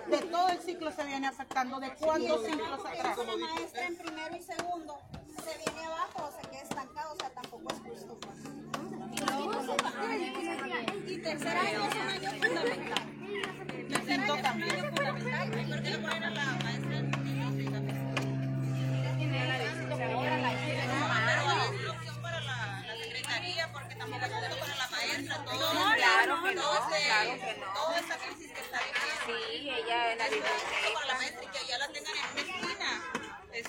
De 0.05 0.17
todo 0.19 0.49
el 0.49 0.59
ciclo 0.61 0.91
se 0.91 1.03
viene 1.05 1.25
afectando. 1.25 1.79
¿De 1.79 1.95
cuántos 1.95 2.45
ciclos 2.45 2.85
atrás? 2.85 3.17
la 3.17 3.37
maestra 3.37 3.87
en 3.87 3.97
primero 3.97 4.35
y 4.35 4.43
segundo 4.43 4.99
se 5.43 5.57
viene 5.57 5.85
abajo 5.87 6.29
o 6.29 6.31
se 6.43 6.47
queda 6.47 6.61
estancado, 6.61 7.13
o 7.13 7.15
sea, 7.15 7.31
tampoco 7.31 7.73
es 7.73 7.79
justo. 7.79 8.19
Y 11.07 11.17
tercer 11.17 11.57
año 11.57 11.85
es 11.85 11.95
un 11.95 12.07
año 12.09 12.31
fundamental. 12.31 13.05
Quinto 14.07 14.35
también. 14.41 14.91
¿Por 14.91 15.83
qué 15.83 15.89
le 15.89 15.97
ponen 15.99 16.23
a 16.23 16.29
la 16.31 16.45
maestra 16.63 17.01
para 22.21 22.39
la, 22.41 22.83
la 22.87 23.03
secretaría 23.03 23.71
porque 23.71 23.95
tampoco 23.95 24.25
es 24.25 24.31
justo 24.31 24.57
para 24.59 24.75
la 24.75 24.87
maestra. 24.89 25.43
Todo, 25.45 25.73
No, 25.73 25.95
claro 25.95 26.43
que 26.43 26.55
no, 26.55 26.61
todo 26.61 26.89
claro 26.89 27.31
que 27.39 27.57
no. 27.59 27.73
Toda 27.73 27.99
esta 27.99 28.17
crisis 28.17 28.51
que 28.51 28.61
está 28.61 28.79
viviendo. 28.79 29.25
Sí, 29.25 29.69
ella 29.69 30.15
la 30.15 30.25
Es 30.25 30.31
biblioteca. 30.31 30.93
para 30.93 31.05
la 31.07 31.13
maestra 31.15 31.43
y 31.43 31.47
que 31.47 31.67
ya 31.67 31.77
la 31.77 31.87
tengan 31.87 32.13
en 32.17 32.23
una 32.31 32.41
esquina. 32.41 32.89
Es, 33.51 33.65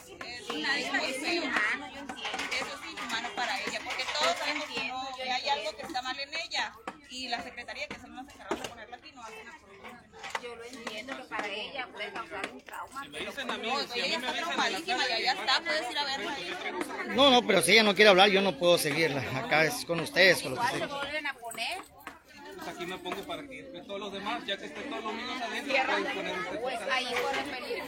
para 3.41 3.59
ella, 3.61 3.81
porque 3.85 4.05
todos 4.19 4.37
sabemos 4.39 4.65
que, 4.67 4.89
no, 4.89 5.09
que 5.17 5.31
hay 5.31 5.49
algo 5.49 5.77
que 5.77 5.83
está 5.83 6.03
mal 6.03 6.19
en 6.21 6.31
ella. 6.35 6.73
Y 7.09 7.29
la 7.29 7.43
secretaría, 7.43 7.89
que 7.89 7.99
son 7.99 8.15
los 8.15 8.25
encargados 8.25 8.63
de 8.63 8.69
ponerla 8.69 8.97
aquí, 8.97 9.13
no 9.13 9.23
hacen 9.23 9.49
absolutamente 9.49 10.09
nada. 10.13 10.41
Yo 10.43 10.55
lo 10.55 10.65
entiendo 10.65 11.17
que 11.17 11.23
para 11.25 11.49
ella 11.49 11.89
puede 11.93 12.13
causar 12.13 12.51
un 12.53 12.61
trauma. 12.61 13.05
Me 13.05 13.19
dicen 13.19 13.51
a 13.51 13.59
mí, 13.59 13.67
No, 13.69 13.81
si 13.93 14.01
a 14.01 14.05
ella 14.07 14.19
mí 14.19 14.27
me 14.27 14.33
dicen 14.33 14.45
traumadísima 14.47 15.09
y 15.09 15.13
allá 15.13 15.33
está, 15.33 15.61
puedes 15.61 15.91
ir 15.91 15.99
a 15.99 16.05
verla. 16.05 16.37
No, 17.15 17.31
no, 17.31 17.47
pero 17.47 17.63
si 17.63 17.73
ella 17.73 17.83
no 17.83 17.95
quiere 17.95 18.11
hablar, 18.11 18.29
yo 18.29 18.41
no 18.43 18.57
puedo 18.59 18.79
seguirla. 18.79 19.23
Acá 19.39 19.65
es 19.65 19.85
con 19.85 19.99
ustedes, 20.01 20.43
con 20.43 20.55
lo 20.55 20.61
que 20.61 20.77
Igual 20.77 20.89
se 20.91 20.95
vuelven 20.97 21.27
a 21.27 21.35
poner. 21.35 21.79
pues 22.57 22.69
aquí 22.69 22.87
me 22.87 22.99
pongo 22.99 23.23
para 23.27 23.43
que 23.43 23.83
todos 23.87 24.01
los 24.01 24.13
demás, 24.13 24.45
ya 24.47 24.57
que 24.57 24.67
estén 24.67 24.89
todos 24.91 25.03
los 25.05 25.15
niños 25.15 25.43
adentro, 25.43 25.75
Pues 26.63 26.81
ahí 26.93 27.07
corre 27.23 27.43
peligro. 27.43 27.85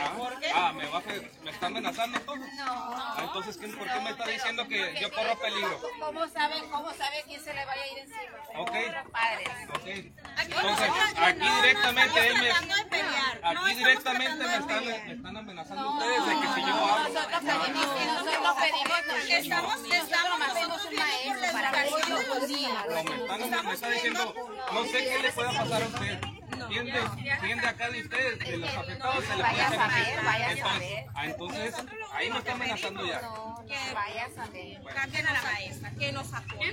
Ah, 0.00 0.12
ah, 0.54 0.72
me, 0.74 0.86
va 0.86 1.02
me 1.42 1.50
está 1.50 1.66
amenazando 1.66 2.18
entonces. 2.18 2.48
Ah, 2.60 3.16
entonces, 3.22 3.56
¿qué- 3.56 3.68
¿por 3.68 3.90
qué 3.90 4.00
me 4.00 4.10
está 4.10 4.26
diciendo 4.26 4.68
que 4.68 4.98
yo 5.00 5.10
corro 5.10 5.38
peligro? 5.40 5.80
¿Cómo 6.00 6.28
sabe, 6.28 6.54
cómo 6.70 6.92
sabe 6.94 7.22
quién 7.26 7.42
se 7.42 7.54
le 7.54 7.64
vaya 7.64 7.82
a 7.82 7.86
ir 7.86 7.98
encima? 7.98 8.38
Ok. 8.58 8.74
Entonces, 10.40 10.90
aquí 11.16 11.48
directamente 11.62 12.28
él 12.28 12.34
me. 12.38 12.48
No 13.54 13.64
aquí 13.64 13.74
directamente 13.74 14.44
me 14.44 14.56
están, 14.56 14.84
me 14.84 15.12
están 15.12 15.36
amenazando 15.36 15.90
ustedes 15.90 16.26
de 16.26 16.40
que 16.40 16.54
si 16.54 16.60
yo 16.60 16.74
hablo. 16.74 17.08
Nosotros 17.08 17.40
pedimos, 17.40 18.06
nosotros 18.06 18.56
pedimos, 18.60 18.98
Estamos, 19.28 19.74
estamos 19.84 20.38
nosotros 20.38 20.84
un 20.86 20.96
maestro 20.96 21.52
para 21.52 21.70
que 21.70 21.88
ellos. 21.88 22.08
No, 23.28 23.38
me 23.38 23.44
están, 23.44 23.66
me 23.66 23.72
está 23.74 23.88
diciendo, 23.90 24.34
no 24.72 24.84
sé 24.84 25.04
qué 25.04 25.18
le 25.22 25.32
pueda 25.32 25.52
pasar 25.52 25.82
a 25.82 25.86
usted. 25.86 26.20
¿Quién 26.68 26.86
de, 26.86 26.92
quién 27.40 27.60
de 27.60 27.66
acá 27.66 27.90
de 27.90 28.00
ustedes, 28.02 28.38
de 28.38 28.56
los 28.58 28.76
afectados, 28.76 29.24
se 29.24 29.36
le 29.36 29.42
puede 29.42 29.42
Vaya 29.42 29.64
a 29.64 29.66
hacer 29.68 29.80
así? 29.80 30.04
saber, 30.04 30.24
vaya 30.24 30.46
a 30.46 30.52
Entonces, 30.52 30.72
saber. 30.72 31.04
ah, 31.14 31.26
entonces, 31.26 31.74
ahí 32.12 32.30
me 32.30 32.38
está 32.38 32.52
amenazando 32.52 33.06
ya. 33.06 33.20
No, 33.68 33.74
no 33.74 33.94
vaya 33.94 34.24
a. 34.24 34.94
Cambien 34.94 35.26
a 35.26 35.32
la 35.32 35.42
maestra, 35.42 35.90
que 35.98 36.12
nos 36.12 36.32
apoye. 36.32 36.72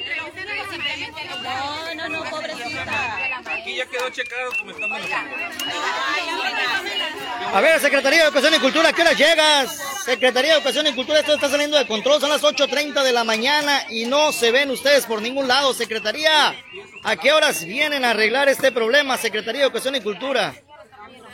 Simplemente 0.72 1.26
no, 1.26 1.96
No, 1.96 2.10
no, 2.10 2.30
pobrecita. 2.30 3.18
Aquí 3.46 3.76
ya 3.76 3.86
quedó 3.86 4.10
checado 4.10 4.52
que 4.52 4.72
está 4.72 4.86
amenazando. 4.86 5.36
A 7.54 7.62
ver, 7.62 7.80
Secretaría 7.80 8.20
de 8.20 8.26
Educación 8.26 8.54
y 8.54 8.60
Cultura, 8.60 8.90
¿a 8.90 8.94
qué 8.94 9.02
hora 9.02 9.14
llegas? 9.14 9.78
Secretaría 10.06 10.52
de 10.54 10.58
Educación 10.58 10.88
y 10.88 10.94
Cultura, 10.94 11.20
esto 11.20 11.36
está 11.36 11.50
saliendo 11.50 11.78
de 11.78 11.88
control, 11.88 12.20
son 12.22 12.30
las 12.30 12.44
8.30 12.44 13.04
de 13.04 13.12
la 13.12 13.24
mañana 13.24 13.86
y 13.90 14.06
no 14.06 14.32
se 14.32 14.52
ven 14.52 14.72
ustedes 14.72 15.06
por 15.06 15.22
ningún 15.22 15.48
lado, 15.48 15.74
Secretaría. 15.74 16.56
¿A 17.04 17.16
qué 17.18 17.34
horas 17.34 17.64
vienen 17.66 18.06
a 18.06 18.12
arreglar 18.12 18.50
este 18.50 18.72
problema, 18.72 19.18
Secretaría 19.18 19.62
de 19.62 19.68
Educación 19.68 19.96
y 19.96 20.02
Cultura? 20.02 20.56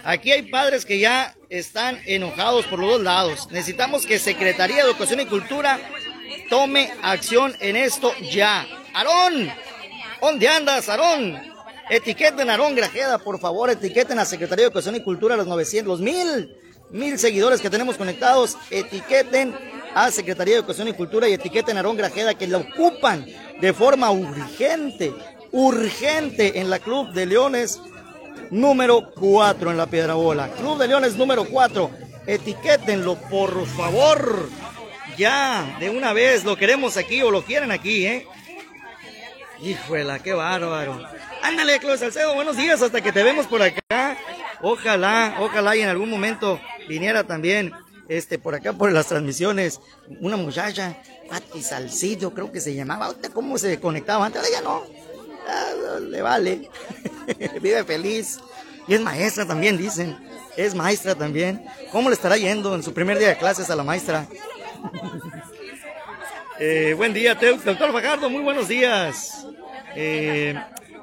Aquí 0.04 0.32
hay 0.32 0.44
padres 0.44 0.86
que 0.86 1.00
ya 1.00 1.36
están 1.50 2.00
enojados 2.06 2.66
por 2.66 2.80
los 2.80 2.92
dos 2.92 3.02
lados. 3.02 3.48
Necesitamos 3.52 4.06
que 4.06 4.20
Secretaría 4.20 4.78
de 4.78 4.90
Educación 4.90 5.20
y 5.20 5.26
Cultura 5.26 5.80
tome 6.50 6.92
acción 7.04 7.56
en 7.60 7.76
esto 7.76 8.14
ya. 8.32 8.66
Aarón, 8.94 9.52
¿dónde 10.20 10.48
andas, 10.48 10.90
Aarón? 10.90 11.40
Etiqueten 11.90 12.50
a 12.50 12.54
Aarón 12.54 12.76
Grajeda, 12.76 13.20
por 13.20 13.40
favor, 13.40 13.70
etiqueten 13.70 14.18
a 14.18 14.26
Secretaría 14.26 14.64
de 14.64 14.68
Educación 14.68 14.96
y 14.96 15.04
Cultura, 15.04 15.36
los 15.36 15.48
900, 15.48 16.00
los 16.00 16.02
mil, 16.02 16.56
mil 16.90 17.20
seguidores 17.20 17.62
que 17.62 17.70
tenemos 17.70 17.98
conectados, 17.98 18.58
etiqueten 18.70 19.54
a 19.94 20.10
Secretaría 20.10 20.56
de 20.56 20.60
Educación 20.60 20.88
y 20.88 20.94
Cultura 20.94 21.28
y 21.28 21.34
etiqueten 21.34 21.78
a 21.78 21.82
Aarón 21.82 21.98
Grajeda 21.98 22.34
que 22.34 22.48
lo 22.48 22.60
ocupan 22.60 23.26
de 23.60 23.74
forma 23.74 24.10
urgente 24.12 25.14
urgente 25.52 26.60
en 26.60 26.70
la 26.70 26.80
Club 26.80 27.12
de 27.12 27.26
Leones 27.26 27.82
número 28.52 29.12
4 29.12 29.72
en 29.72 29.78
la 29.78 29.88
Piedra 29.88 30.14
Bola. 30.14 30.50
Club 30.50 30.78
de 30.78 30.88
Leones 30.88 31.16
número 31.16 31.46
4. 31.46 31.90
Etiquétenlo, 32.28 33.16
por 33.16 33.66
favor. 33.66 34.50
Ya, 35.18 35.78
de 35.80 35.90
una 35.90 36.14
vez, 36.14 36.44
lo 36.44 36.56
queremos 36.56 36.98
aquí 36.98 37.22
o 37.22 37.32
lo 37.32 37.44
quieren 37.44 37.72
aquí, 37.72 38.06
¿eh? 38.06 38.28
Híjole, 39.62 40.20
qué 40.24 40.34
bárbaro. 40.34 41.02
Ándale, 41.42 41.80
Claudio 41.80 41.98
Salcedo, 41.98 42.36
buenos 42.36 42.58
días, 42.58 42.82
hasta 42.82 43.02
que 43.02 43.12
te 43.12 43.24
vemos 43.24 43.48
por 43.48 43.62
acá. 43.62 44.18
Ojalá, 44.62 45.38
ojalá 45.40 45.76
y 45.76 45.82
en 45.82 45.90
algún 45.90 46.10
momento 46.10 46.60
viniera 46.88 47.24
también, 47.24 47.72
este, 48.08 48.38
por 48.38 48.56
acá 48.56 48.74
por 48.74 48.92
las 48.92 49.08
transmisiones, 49.08 49.80
una 50.20 50.38
muchacha, 50.38 50.98
Pati 51.30 51.62
Salcido, 51.62 52.34
creo 52.34 52.52
que 52.52 52.60
se 52.60 52.76
llamaba. 52.76 53.14
¿Cómo 53.34 53.58
se 53.58 53.80
conectaba 53.80 54.26
antes? 54.26 54.48
Ella 54.48 54.62
no. 54.62 54.84
Ah, 55.48 56.00
le 56.00 56.22
vale. 56.22 56.70
Vive 57.62 57.84
feliz. 57.84 58.40
Y 58.88 58.96
es 58.96 59.02
maestra 59.02 59.46
también, 59.46 59.78
dicen. 59.78 60.18
Es 60.58 60.76
maestra 60.76 61.16
también. 61.16 61.66
¿Cómo 61.92 62.10
le 62.10 62.16
estará 62.16 62.38
yendo 62.38 62.76
en 62.76 62.84
su 62.84 62.94
primer 62.94 63.18
día 63.18 63.30
de 63.30 63.38
clases 63.38 63.70
a 63.70 63.76
la 63.76 63.84
maestra? 63.84 64.28
Eh, 66.64 66.94
buen 66.96 67.12
día, 67.12 67.34
doctor 67.34 67.92
Fajardo, 67.92 68.30
muy 68.30 68.44
buenos 68.44 68.68
días. 68.68 69.48
Eh, 69.96 70.54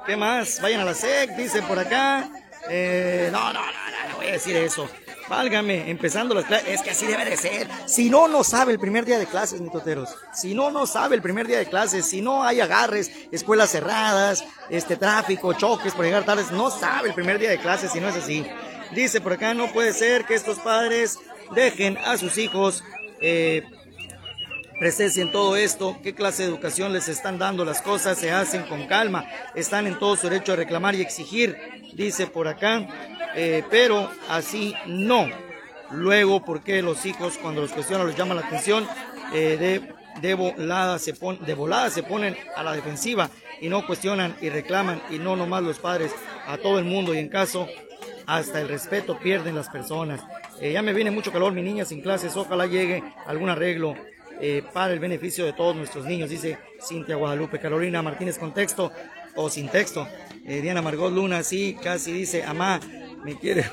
¿Qué 0.05 0.15
más? 0.15 0.61
Vayan 0.61 0.79
a 0.79 0.85
la 0.85 0.93
SEC, 0.93 1.35
dice 1.35 1.61
por 1.63 1.77
acá. 1.77 2.29
Eh, 2.69 3.27
no, 3.29 3.51
no, 3.51 3.59
no, 3.59 3.65
no, 3.65 4.09
no 4.09 4.15
voy 4.15 4.27
a 4.27 4.31
decir 4.31 4.55
eso. 4.55 4.89
Válgame, 5.29 5.91
empezando 5.91 6.33
las 6.33 6.45
clases, 6.45 6.67
es 6.69 6.81
que 6.81 6.89
así 6.89 7.05
debe 7.05 7.23
de 7.23 7.37
ser. 7.37 7.67
Si 7.85 8.09
no, 8.09 8.27
no 8.27 8.43
sabe 8.43 8.71
el 8.73 8.79
primer 8.79 9.05
día 9.05 9.19
de 9.19 9.27
clases, 9.27 9.61
mi 9.61 9.69
toteros. 9.69 10.09
Si 10.33 10.55
no, 10.55 10.71
no 10.71 10.87
sabe 10.87 11.15
el 11.15 11.21
primer 11.21 11.47
día 11.47 11.59
de 11.59 11.67
clases. 11.67 12.07
Si 12.07 12.21
no 12.21 12.43
hay 12.43 12.59
agarres, 12.61 13.11
escuelas 13.31 13.69
cerradas, 13.69 14.43
este 14.71 14.97
tráfico, 14.97 15.53
choques 15.53 15.93
por 15.93 16.03
llegar 16.03 16.25
tarde, 16.25 16.43
no 16.51 16.71
sabe 16.71 17.09
el 17.09 17.13
primer 17.13 17.37
día 17.37 17.51
de 17.51 17.59
clases 17.59 17.91
si 17.91 17.99
no 17.99 18.09
es 18.09 18.15
así. 18.15 18.43
Dice 18.95 19.21
por 19.21 19.33
acá, 19.33 19.53
no 19.53 19.71
puede 19.71 19.93
ser 19.93 20.25
que 20.25 20.33
estos 20.33 20.57
padres 20.57 21.19
dejen 21.53 21.97
a 21.99 22.17
sus 22.17 22.39
hijos 22.39 22.83
eh, 23.21 23.63
presencien 24.79 25.31
todo 25.31 25.57
esto, 25.57 25.99
qué 26.01 26.15
clase 26.15 26.43
de 26.43 26.49
educación 26.49 26.93
les 26.93 27.09
están 27.09 27.37
dando, 27.37 27.65
las 27.65 27.81
cosas 27.81 28.17
se 28.17 28.31
hacen 28.31 28.63
con 28.63 28.87
calma, 28.87 29.29
están 29.53 29.85
en 29.85 29.99
todo 29.99 30.15
su 30.15 30.29
derecho 30.29 30.53
a 30.53 30.55
reclamar 30.55 30.95
y 30.95 31.01
exigir, 31.01 31.57
dice 31.93 32.27
por 32.27 32.47
acá, 32.47 32.87
eh, 33.35 33.63
pero 33.69 34.09
así 34.29 34.73
no. 34.85 35.27
Luego, 35.91 36.43
¿por 36.43 36.61
qué 36.61 36.81
los 36.81 37.05
hijos 37.05 37.37
cuando 37.41 37.61
los 37.61 37.71
cuestionan 37.71 38.07
les 38.07 38.15
llama 38.15 38.35
la 38.35 38.41
atención? 38.41 38.87
Eh, 39.33 39.57
de, 39.57 40.21
de, 40.21 40.33
volada 40.33 40.99
se 40.99 41.13
pon, 41.13 41.43
de 41.45 41.53
volada 41.53 41.89
se 41.89 42.03
ponen 42.03 42.35
a 42.55 42.63
la 42.63 42.73
defensiva 42.73 43.29
y 43.61 43.69
no 43.69 43.85
cuestionan 43.85 44.35
y 44.41 44.49
reclaman 44.49 45.01
y 45.09 45.17
no 45.17 45.35
nomás 45.35 45.63
los 45.63 45.79
padres, 45.79 46.13
a 46.47 46.57
todo 46.57 46.79
el 46.79 46.85
mundo 46.85 47.13
y 47.13 47.19
en 47.19 47.29
caso 47.29 47.67
hasta 48.25 48.61
el 48.61 48.69
respeto 48.69 49.17
pierden 49.17 49.55
las 49.55 49.69
personas. 49.69 50.21
Eh, 50.61 50.73
ya 50.73 50.81
me 50.81 50.93
viene 50.93 51.09
mucho 51.09 51.31
calor, 51.31 51.53
mi 51.53 51.61
niña 51.61 51.85
sin 51.85 52.01
clases, 52.01 52.35
ojalá 52.37 52.67
llegue 52.67 53.03
algún 53.25 53.49
arreglo 53.49 53.95
eh, 54.41 54.63
para 54.73 54.93
el 54.93 54.99
beneficio 54.99 55.45
de 55.45 55.53
todos 55.53 55.75
nuestros 55.75 56.05
niños, 56.05 56.29
dice 56.29 56.57
Cintia 56.87 57.15
Guadalupe. 57.15 57.59
Carolina 57.59 58.01
Martínez 58.01 58.37
con 58.37 58.53
texto 58.53 58.91
o 59.35 59.49
sin 59.49 59.67
texto. 59.69 60.07
Eh, 60.45 60.61
Diana 60.61 60.81
Margot 60.81 61.13
Luna, 61.13 61.43
sí, 61.43 61.77
casi 61.81 62.11
dice, 62.11 62.43
amá, 62.43 62.79
me 63.23 63.37
quiere. 63.37 63.65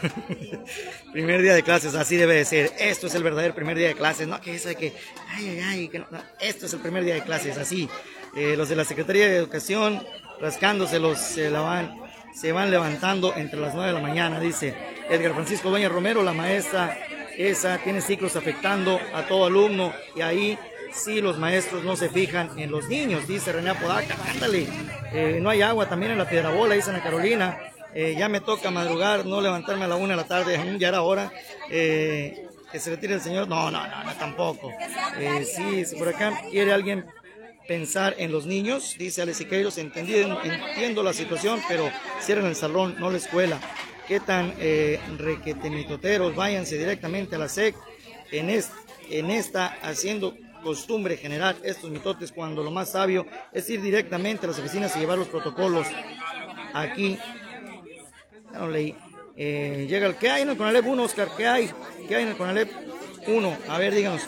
primer 1.13 1.43
día 1.43 1.55
de 1.55 1.63
clases, 1.63 1.95
así 1.95 2.17
debe 2.17 2.35
de 2.35 2.45
ser. 2.45 2.73
Esto 2.79 3.07
es 3.07 3.15
el 3.15 3.23
verdadero 3.23 3.55
primer 3.55 3.77
día 3.77 3.89
de 3.89 3.95
clases, 3.95 4.29
no 4.29 4.41
que 4.41 4.55
eso 4.55 4.69
de 4.69 4.77
que, 4.77 4.93
ay, 5.31 5.49
ay, 5.49 5.91
ay, 5.91 6.05
esto 6.41 6.67
es 6.67 6.73
el 6.73 6.81
primer 6.81 7.05
día 7.05 7.15
de 7.15 7.23
clases, 7.23 7.57
así. 7.59 7.89
Eh, 8.35 8.55
los 8.57 8.69
de 8.69 8.77
la 8.77 8.85
Secretaría 8.85 9.29
de 9.29 9.37
Educación, 9.37 10.05
rascándoselos, 10.41 11.19
se 11.19 11.51
la 11.51 11.61
van, 11.61 11.97
se 12.35 12.53
van 12.53 12.71
levantando 12.71 13.35
entre 13.37 13.61
las 13.61 13.75
9 13.75 13.89
de 13.89 13.95
la 13.95 14.01
mañana, 14.01 14.41
dice 14.41 14.75
Edgar 15.09 15.33
Francisco 15.33 15.71
Doña 15.71 15.89
Romero, 15.89 16.23
la 16.23 16.35
maestra 16.35 16.99
esa 17.37 17.79
tiene 17.79 18.01
ciclos 18.01 18.37
afectando 18.37 18.99
a 19.15 19.27
todo 19.27 19.47
alumno 19.47 19.93
y 20.15 20.23
ahí 20.23 20.59
sí 20.93 21.21
los 21.21 21.39
maestros 21.39 21.85
no 21.85 21.97
se 21.97 22.09
fijan 22.09 22.59
en 22.59 22.71
los 22.71 22.89
niños, 22.89 23.29
dice 23.29 23.53
René 23.53 23.71
Apodaca, 23.71 24.17
ándale, 24.31 24.67
eh, 25.13 25.39
no 25.41 25.51
hay 25.51 25.63
agua 25.63 25.89
también 25.89 26.13
en 26.13 26.19
la 26.19 26.29
Piedra 26.29 26.51
Bola, 26.51 26.75
dice 26.75 26.91
Ana 26.91 27.03
Carolina, 27.03 27.59
eh, 27.95 28.15
ya 28.19 28.29
me 28.29 28.41
toca 28.41 28.71
madrugar, 28.71 29.25
no 29.27 29.41
levantarme 29.41 29.85
a 29.85 29.89
la 29.89 29.97
una 29.97 30.15
de 30.15 30.17
la 30.17 30.29
tarde, 30.29 30.77
ya 30.79 30.89
era 30.89 31.03
hora, 31.03 31.33
eh, 31.71 32.47
que 32.71 32.79
se 32.79 32.91
retire 32.91 33.15
el 33.15 33.21
señor, 33.21 33.49
no, 33.49 33.71
no, 33.71 33.87
no, 33.87 34.05
no 34.05 34.13
tampoco, 34.15 34.71
sí, 35.45 35.85
por 35.97 36.09
acá 36.09 36.33
quiere 36.51 36.73
alguien 36.73 37.07
pensar 37.67 38.15
en 38.19 38.33
los 38.33 38.47
niños, 38.47 38.97
dice 38.99 39.23
Alex 39.23 39.39
Siqueiros, 39.39 39.79
entiendo 39.79 41.03
la 41.03 41.13
situación, 41.13 41.61
pero 41.69 41.91
cierren 42.21 42.47
el 42.47 42.57
salón, 42.57 42.97
no 42.99 43.11
la 43.11 43.19
escuela. 43.19 43.59
Qué 44.07 44.21
tan 44.21 44.55
eh, 44.59 45.01
requetemitoteros, 45.19 46.37
váyanse 46.37 46.79
directamente 46.79 47.35
a 47.35 47.39
la 47.39 47.49
SEC 47.49 47.75
en, 48.31 48.51
en 49.11 49.31
esta 49.31 49.67
haciendo 49.83 50.37
costumbre 50.67 51.17
generar 51.17 51.55
estos 51.63 51.89
mitotes 51.91 52.33
cuando 52.33 52.65
lo 52.65 52.73
más 52.73 52.91
sabio 52.91 53.25
es 53.53 53.71
ir 53.71 53.81
directamente 53.81 54.47
a 54.47 54.49
las 54.49 54.59
oficinas 54.59 54.97
y 54.97 54.99
llevar 54.99 55.17
los 55.17 55.29
protocolos 55.29 55.87
aquí. 56.75 57.17
No 58.53 58.69
leí. 58.69 58.97
Eh, 59.37 59.87
llega 59.89 60.09
el 60.09 60.17
que 60.17 60.29
hay 60.29 60.43
en 60.43 60.49
el 60.49 60.57
Conalep 60.57 60.85
1, 60.85 61.03
Oscar, 61.05 61.29
¿qué 61.37 61.47
hay? 61.47 61.71
¿Qué 62.09 62.17
hay 62.17 62.25
en 62.25 62.31
el 62.31 62.37
Conalep 62.37 62.69
1? 63.29 63.57
A 63.69 63.79
ver, 63.79 63.95
díganos. 63.95 64.23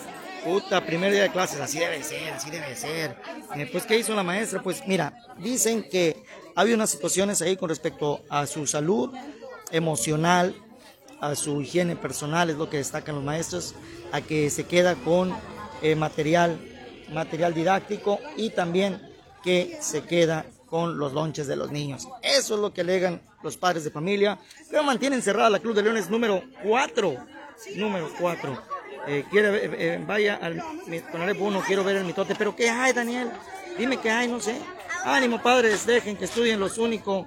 Puta, 0.45 0.87
primer 0.87 1.11
día 1.11 1.25
de 1.25 1.31
clases, 1.31 1.59
así 1.59 1.81
debe 1.81 2.05
ser, 2.05 2.33
así 2.33 2.51
debe 2.51 2.77
ser. 2.77 3.17
Eh, 3.57 3.69
pues, 3.73 3.85
¿qué 3.85 3.99
hizo 3.99 4.15
la 4.15 4.23
maestra? 4.23 4.63
Pues, 4.63 4.87
mira, 4.87 5.13
dicen 5.39 5.89
que 5.91 6.23
había 6.55 6.77
unas 6.77 6.91
situaciones 6.91 7.43
ahí 7.43 7.57
con 7.57 7.69
respecto 7.69 8.21
a 8.31 8.47
su 8.47 8.65
salud, 8.69 9.13
emocional, 9.73 10.55
a 11.21 11.35
su 11.35 11.61
higiene 11.63 11.97
personal, 11.97 12.49
es 12.49 12.57
lo 12.57 12.71
que 12.71 12.77
destacan 12.77 13.17
los 13.17 13.25
maestros, 13.25 13.75
a 14.13 14.21
que 14.21 14.49
se 14.51 14.65
queda 14.65 14.95
con 14.95 15.35
eh, 15.83 15.95
material, 15.95 16.59
material 17.13 17.55
didáctico 17.55 18.19
y 18.37 18.51
también 18.51 19.01
que 19.43 19.79
se 19.81 20.03
queda 20.03 20.47
con 20.69 20.99
los 20.99 21.13
lonches 21.13 21.47
de 21.47 21.57
los 21.57 21.71
niños. 21.71 22.09
Eso 22.23 22.55
es 22.55 22.61
lo 22.61 22.73
que 22.73 22.83
alegan 22.83 23.21
los 23.43 23.57
padres 23.57 23.85
de 23.85 23.91
familia, 23.91 24.39
pero 24.71 24.83
mantienen 24.83 25.23
cerrada 25.23 25.51
la 25.51 25.61
Club 25.61 25.75
de 25.75 25.83
Leones 25.83 26.11
número 26.11 26.43
4. 26.63 27.17
Número 27.77 28.11
4. 28.19 28.63
Eh, 29.07 29.25
quiere, 29.31 29.57
eh, 29.57 29.71
eh, 29.79 30.05
vaya 30.07 30.37
al 30.37 30.61
con 31.11 31.23
1, 31.23 31.63
quiero 31.67 31.83
ver 31.83 31.97
el 31.97 32.05
mitote, 32.05 32.35
pero 32.35 32.55
¿qué 32.55 32.69
hay, 32.69 32.93
Daniel? 32.93 33.31
Dime 33.79 33.97
qué 33.99 34.11
hay, 34.11 34.29
no 34.29 34.41
sé. 34.41 34.61
Ánimo, 35.05 35.41
padres, 35.41 35.87
dejen 35.87 36.17
que 36.17 36.27
estudien 36.27 36.61
los 36.61 36.77
únicos 36.77 37.27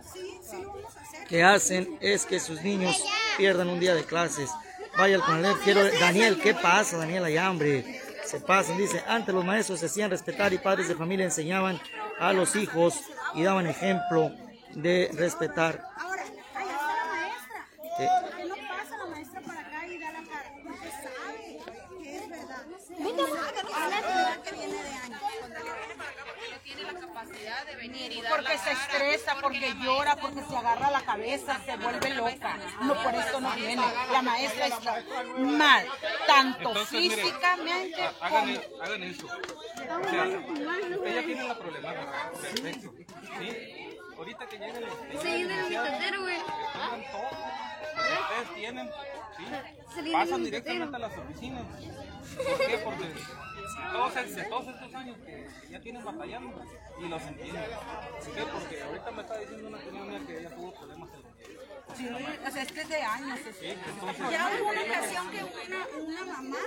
que 1.28 1.44
hacen 1.44 1.98
es 2.02 2.26
que 2.26 2.40
sus 2.40 2.62
niños 2.62 3.04
pierdan 3.38 3.70
un 3.70 3.80
día 3.80 3.96
de 3.96 4.04
clases. 4.04 4.50
Vaya 4.98 5.16
al 5.16 5.24
Conalep, 5.24 5.58
quiero... 5.64 5.84
Daniel, 6.00 6.40
¿qué 6.44 6.54
pasa, 6.54 6.98
Daniel? 6.98 7.24
Hay 7.24 7.38
hambre. 7.38 8.01
Se 8.32 8.40
pasan, 8.40 8.78
dice, 8.78 9.04
antes 9.08 9.36
los 9.36 9.44
maestros 9.44 9.82
se 9.82 9.88
hacían 9.88 10.10
respetar 10.10 10.54
y 10.54 10.58
padres 10.58 10.88
de 10.88 10.96
familia 10.96 11.26
enseñaban 11.26 11.78
a 12.18 12.32
los 12.32 12.56
hijos 12.56 13.02
y 13.34 13.44
daban 13.44 13.68
ejemplo 13.68 14.32
de 14.74 15.12
respetar. 15.14 15.84
Ahora, 15.98 16.24
ahí 16.56 16.70
está 16.70 16.96
la 16.96 17.06
maestra. 17.12 17.68
¿Por 18.22 18.38
qué 18.38 18.46
no 18.46 18.56
pasa 18.56 18.98
la 19.00 19.06
maestra 19.08 19.42
para 19.42 19.60
acá 19.60 19.86
y 19.86 20.00
da 20.00 20.12
la 20.14 20.24
cara? 20.24 20.50
Porque 20.64 20.90
sabe 20.92 21.60
que 22.02 22.16
es 22.16 22.30
verdad. 22.30 22.66
Venga, 23.00 23.24
sabe 23.28 24.42
que 24.46 24.52
viene 24.56 24.82
de 24.82 24.94
años. 24.94 25.22
tiene 26.64 26.84
la 26.84 26.94
capacidad 26.94 27.66
de 27.66 27.76
venir 27.76 28.12
y 28.14 28.21
dar 28.21 28.21
Porque 28.32 28.58
se 28.58 28.72
estresa, 28.72 29.36
porque 29.42 29.74
llora, 29.84 30.16
porque 30.16 30.42
se 30.44 30.56
agarra 30.56 30.90
la 30.92 31.02
cabeza, 31.02 31.60
se 31.66 31.76
vuelve 31.78 32.10
loca. 32.16 32.58
No, 32.82 32.94
por 33.04 33.14
esto 33.14 33.40
no 33.42 33.52
viene. 33.52 33.84
La 34.12 34.22
maestra 34.22 34.68
está 34.68 35.04
mal, 35.38 35.86
tanto 36.28 36.70
Entonces, 36.70 37.00
físicamente 37.00 38.02
ha- 38.02 38.14
hagan, 38.26 38.50
e- 38.50 38.70
hagan 38.82 39.04
eso. 39.04 39.26
O 39.28 40.10
sea, 40.10 40.24
ella 40.26 41.26
tiene 41.26 41.44
la 41.44 41.58
problemática. 41.58 42.32
Perfecto. 42.42 42.94
¿Sí? 43.40 43.81
Ahorita 44.22 44.46
que 44.46 44.54
lleguen 44.60 44.86
los 44.86 44.94
pongan 44.94 45.18
todo 45.18 45.24
lo 47.24 47.32
que 47.98 48.06
ustedes 48.22 48.54
tienen, 48.56 48.86
¿sí? 49.36 49.46
Pasan 50.12 50.44
directamente 50.44 50.96
a 50.96 51.00
las 51.00 51.18
oficinas. 51.18 51.64
¿Por 52.36 52.68
qué? 52.68 52.78
Porque 52.84 53.08
todos, 53.92 54.14
todos 54.48 54.68
estos 54.76 54.94
años 54.94 55.18
que 55.26 55.48
ya 55.72 55.82
tienen 55.82 56.06
batallando 56.06 56.62
y 57.02 57.08
los 57.08 57.24
entienden. 57.24 57.64
¿Por 58.24 58.36
qué? 58.36 58.44
Porque 58.44 58.84
ahorita 58.84 59.10
me 59.10 59.22
está 59.24 59.40
diciendo 59.40 59.70
una 59.70 59.80
mía 59.80 60.22
que 60.28 60.40
ella 60.40 60.56
tuvo 60.56 60.72
problemas 60.72 61.10
en 61.16 61.24
Sí, 61.98 62.08
o 62.48 62.52
sea, 62.52 62.62
este 62.64 62.82
es 62.82 62.90
de 62.90 63.02
años. 63.02 63.40
Sí, 63.60 63.66
entonces, 63.68 64.32
Ya 64.32 64.52
hubo 64.60 64.70
una 64.70 64.82
ocasión 64.82 65.32
que 65.32 65.44
una, 65.44 65.88
una 65.98 66.26
mamá 66.34 66.58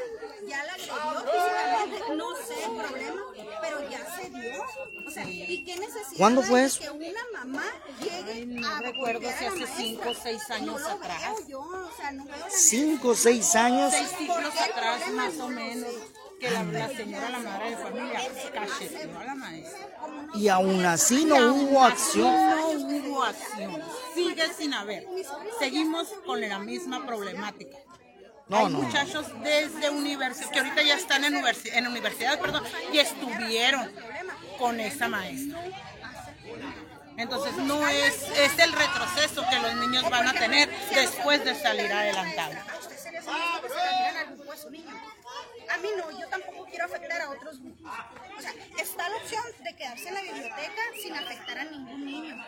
ya 0.48 0.64
la 0.64 0.72
agredió 0.72 1.24
físicamente, 1.32 2.16
no 2.16 2.36
sé 2.36 2.64
el 2.64 2.76
problema, 2.76 3.22
pero 3.60 3.90
ya 3.90 4.16
se 4.16 4.30
dio. 4.30 4.62
O 5.06 5.10
sea, 5.10 5.24
¿y 5.28 5.64
qué 5.64 5.76
necesidad 5.76 6.16
¿Cuándo 6.18 6.40
hay 6.42 6.46
fue 6.48 6.60
de 6.60 6.66
eso? 6.66 6.80
que 6.80 6.90
una 6.90 7.20
mamá 7.32 7.64
llegue 8.00 8.32
Ay, 8.32 8.46
no 8.46 8.68
a 8.68 8.80
recuerdo 8.80 9.20
si 9.20 9.26
hace 9.44 9.50
maestra? 9.50 9.76
cinco 9.76 10.10
o 10.10 10.14
seis 10.14 10.50
años 10.50 10.80
no 10.80 10.88
lo 10.88 10.94
atrás. 10.94 11.20
Veo 11.38 11.48
yo, 11.48 11.60
o 11.60 11.96
sea, 11.96 12.10
no 12.12 12.24
veo 12.24 12.36
la 12.36 12.50
Cinco 12.50 13.08
o 13.08 13.14
seis 13.14 13.54
años. 13.56 13.92
Seis 13.92 14.08
siglos 14.18 14.54
atrás, 14.60 15.10
más 15.12 15.38
o 15.38 15.48
menos. 15.48 15.90
Que 16.44 16.50
la, 16.50 16.62
la 16.64 16.88
señora, 16.88 17.30
la 17.30 17.38
madre 17.38 17.70
de 17.70 17.76
familia, 17.76 18.20
cacheteó 18.52 19.18
a 19.18 19.24
la 19.24 19.34
maestra. 19.34 19.88
Y 20.34 20.48
aún 20.48 20.84
así 20.84 21.24
no 21.24 21.36
hubo 21.54 21.82
acción. 21.84 22.50
No 22.50 22.68
hubo 22.68 23.22
acción. 23.24 23.82
Sigue 24.14 24.52
sin 24.56 24.74
haber. 24.74 25.06
Seguimos 25.58 26.08
con 26.26 26.40
la 26.40 26.58
misma 26.58 27.06
problemática. 27.06 27.78
No, 28.48 28.58
Hay 28.58 28.72
no. 28.72 28.82
muchachos 28.82 29.26
desde 29.42 29.88
universidad, 29.88 30.50
que 30.50 30.58
ahorita 30.58 30.82
ya 30.82 30.96
están 30.96 31.24
en, 31.24 31.34
universi- 31.34 31.72
en 31.72 31.86
universidad, 31.86 32.38
perdón, 32.38 32.62
y 32.92 32.98
estuvieron 32.98 33.90
con 34.58 34.80
esa 34.80 35.08
maestra. 35.08 35.60
Entonces 37.16 37.54
no 37.56 37.86
es, 37.88 38.22
es 38.36 38.58
el 38.58 38.72
retroceso 38.72 39.44
que 39.48 39.58
los 39.60 39.74
niños 39.76 40.10
van 40.10 40.28
a 40.28 40.32
tener 40.34 40.68
después 40.94 41.42
de 41.44 41.54
salir 41.54 41.90
adelantados. 41.90 42.56
A 45.74 45.76
mí 45.78 45.88
no, 45.96 46.10
yo 46.18 46.28
tampoco 46.28 46.66
quiero 46.66 46.84
afectar 46.84 47.20
a 47.20 47.30
otros 47.30 47.60
niños. 47.60 47.90
O 48.38 48.40
sea, 48.40 48.54
está 48.78 49.08
la 49.08 49.16
opción 49.16 49.42
de 49.60 49.76
quedarse 49.76 50.08
en 50.08 50.14
la 50.14 50.22
biblioteca 50.22 50.82
sin 51.02 51.14
afectar 51.14 51.58
a 51.58 51.64
ningún 51.64 52.04
niño. 52.04 52.44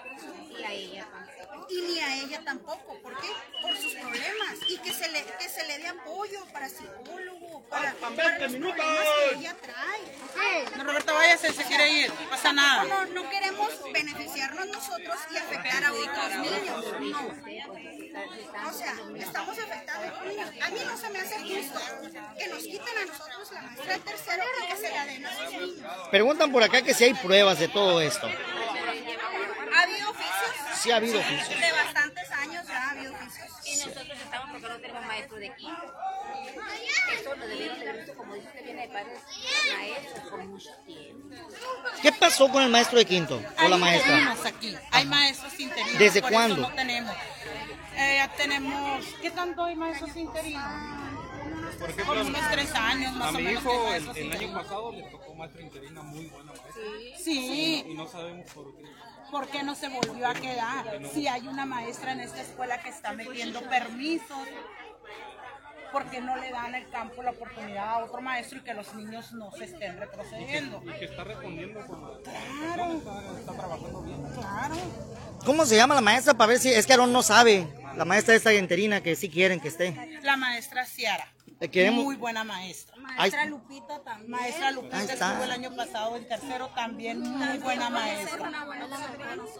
Y 0.56 0.62
a 0.62 0.72
ella 0.72 1.08
tampoco. 1.12 1.66
Y 1.68 1.80
ni 1.82 2.00
a 2.00 2.16
ella 2.22 2.44
tampoco. 2.44 3.02
¿Por 3.02 3.20
qué? 3.20 3.28
Por 3.62 3.76
sus 3.76 3.94
problemas. 3.94 4.58
Y 4.68 4.78
que 4.78 4.92
se 4.92 5.08
le, 5.08 5.24
que 5.24 5.48
se 5.48 5.66
le 5.66 5.78
dé 5.78 5.88
apoyo 5.88 6.44
para 6.52 6.68
psicólogo, 6.68 7.62
para, 7.68 7.92
para 7.94 8.38
los 8.38 8.52
problemas 8.52 9.06
que 9.28 9.34
ella 9.38 9.56
trae. 9.60 10.76
No, 10.76 10.84
Roberto, 10.84 11.14
váyase, 11.14 11.52
se 11.52 11.64
quiere 11.64 11.88
ir, 11.90 12.08
no 12.08 12.30
pasa 12.30 12.52
nada. 12.52 12.84
No, 12.84 13.06
no 13.06 13.30
queremos 13.30 13.70
beneficiarnos 13.92 14.66
nosotros 14.68 15.16
y 15.32 15.36
afectar 15.36 15.84
a 15.84 15.92
otros 15.92 16.28
niños. 16.38 16.84
No. 17.00 18.05
O 18.16 18.72
sea, 18.72 18.94
estamos 19.18 19.58
afectando 19.58 20.16
a 20.16 20.70
mí 20.70 20.80
no 20.86 20.96
se 20.96 21.10
me 21.10 21.18
hace 21.20 21.38
justo 21.38 21.80
que 22.38 22.48
nos 22.48 22.62
quiten 22.62 22.98
a 23.02 23.06
nosotros 23.06 23.52
la 23.52 23.62
maestra 23.62 23.92
de 23.94 23.98
tercero 24.00 24.42
y 24.62 24.66
que 24.72 24.76
se 24.76 24.90
la 24.90 25.04
den 25.06 25.26
a 25.26 25.36
sus 25.36 25.50
niños. 25.52 25.92
Preguntan 26.10 26.50
por 26.52 26.62
acá 26.62 26.82
que 26.82 26.94
si 26.94 27.04
hay 27.04 27.14
pruebas 27.14 27.58
de 27.58 27.68
todo 27.68 28.00
esto. 28.00 28.26
Ha 28.26 29.82
habido 29.82 30.10
oficios 30.10 30.80
Sí 30.80 30.90
ha 30.90 30.96
habido 30.96 31.18
oficios. 31.20 31.60
de 31.60 31.72
bastantes 31.72 32.30
años, 32.32 32.66
ya 32.66 32.76
ha 32.86 32.90
habido 32.92 33.12
oficios. 33.14 33.46
Y 33.66 33.76
nosotros 33.76 34.18
estamos 34.22 34.50
porque 34.52 34.68
no 34.68 34.76
tenemos 34.78 35.06
maestro 35.06 35.36
de 35.36 35.54
quinto. 35.54 35.94
Eso 37.12 37.34
lo 37.36 37.46
debieron 37.46 37.78
de 37.80 37.92
visto, 37.92 38.14
como 38.14 38.34
dice 38.34 38.48
que 38.54 38.62
viene 38.62 38.82
de 38.82 38.88
padres 38.92 39.18
maestros 39.76 40.30
con 40.30 40.46
mucho 40.48 40.70
tiempo. 40.86 41.36
¿Qué 42.02 42.12
pasó 42.12 42.48
con 42.50 42.62
el 42.62 42.68
maestro 42.70 42.98
de 42.98 43.04
quinto 43.04 43.36
o 43.36 43.60
Hay 43.60 43.68
la 43.68 43.76
maestra? 43.76 44.12
interinos 44.18 44.46
aquí, 44.46 44.76
hay 44.90 45.04
maestros 45.06 45.60
interinos. 45.60 45.98
¿Desde 45.98 46.20
por 46.20 46.30
eso 46.32 46.38
cuándo? 46.38 46.62
no 46.62 46.74
tenemos. 46.74 47.14
Eh, 47.96 48.16
ya 48.16 48.28
tenemos, 48.36 49.04
¿qué 49.22 49.30
tanto 49.30 49.64
hay 49.64 49.74
maestros 49.74 50.14
interinos? 50.16 50.62
Por 51.80 51.90
ejemplo, 51.90 52.20
unos 52.20 52.50
tres 52.50 52.74
años 52.74 53.12
más 53.14 53.26
a 53.26 53.30
o 53.30 53.32
mi 53.32 53.44
menos. 53.44 53.62
hijo 53.62 53.94
el, 53.94 54.32
año 54.32 54.52
pasado 54.52 54.92
le 54.92 55.02
tocó 55.04 55.34
maestra 55.34 55.62
interina 55.62 56.02
muy 56.02 56.26
buena 56.26 56.52
maestra. 56.52 56.82
Sí, 57.18 57.84
Y 57.88 57.94
no 57.94 58.06
sabemos 58.06 58.50
por 58.52 58.76
qué. 58.76 58.84
¿por 59.30 59.48
qué 59.48 59.62
no 59.62 59.74
se 59.74 59.88
volvió 59.88 60.28
a 60.28 60.34
quedar? 60.34 61.00
Si 61.12 61.26
hay 61.26 61.48
una 61.48 61.66
maestra 61.66 62.12
en 62.12 62.20
esta 62.20 62.42
escuela 62.42 62.78
que 62.80 62.90
está 62.90 63.12
metiendo 63.12 63.60
permisos, 63.62 64.38
¿por 65.92 66.04
qué 66.10 66.20
no 66.20 66.36
le 66.36 66.50
dan 66.50 66.74
el 66.74 66.88
campo 66.90 67.22
la 67.22 67.30
oportunidad 67.30 67.88
a 67.88 67.98
otro 68.04 68.20
maestro 68.20 68.58
y 68.58 68.62
que 68.62 68.74
los 68.74 68.94
niños 68.94 69.32
no 69.32 69.50
se 69.52 69.64
estén 69.64 69.98
retrocediendo? 69.98 70.82
Y 70.84 70.98
que 70.98 71.04
está 71.06 71.24
respondiendo 71.24 71.86
con 71.86 72.02
la 72.02 72.18
Claro, 72.18 72.92
está, 72.92 73.38
está 73.38 73.52
trabajando 73.52 74.02
bien. 74.02 74.22
claro. 74.34 74.74
¿Cómo 75.44 75.64
se 75.64 75.76
llama 75.76 75.94
la 75.94 76.00
maestra 76.00 76.34
para 76.34 76.48
ver 76.48 76.58
si 76.58 76.72
es 76.72 76.86
que 76.86 76.92
Aaron 76.92 77.12
no 77.12 77.22
sabe? 77.22 77.66
La 77.96 78.04
maestra 78.04 78.34
esta 78.34 78.52
interina 78.52 79.00
que 79.00 79.14
sí 79.16 79.28
quieren 79.30 79.60
que 79.60 79.68
esté. 79.68 80.18
La 80.22 80.36
maestra 80.36 80.84
Ciara, 80.84 81.26
queremos- 81.70 82.04
muy 82.04 82.16
buena 82.16 82.44
maestra. 82.44 82.96
Maestra. 82.96 83.44
Lupita 83.46 84.02
también. 84.02 84.30
Maestra 84.30 84.70
Lupita 84.72 85.00
estuvo 85.12 85.44
el 85.44 85.50
año 85.50 85.74
pasado 85.74 86.16
en 86.16 86.28
tercero, 86.28 86.68
también 86.74 87.20
muy 87.20 87.58
buena 87.58 87.88
maestra. 87.90 88.48
una 88.48 88.64
buena 88.64 88.86
nosotros. 88.86 89.50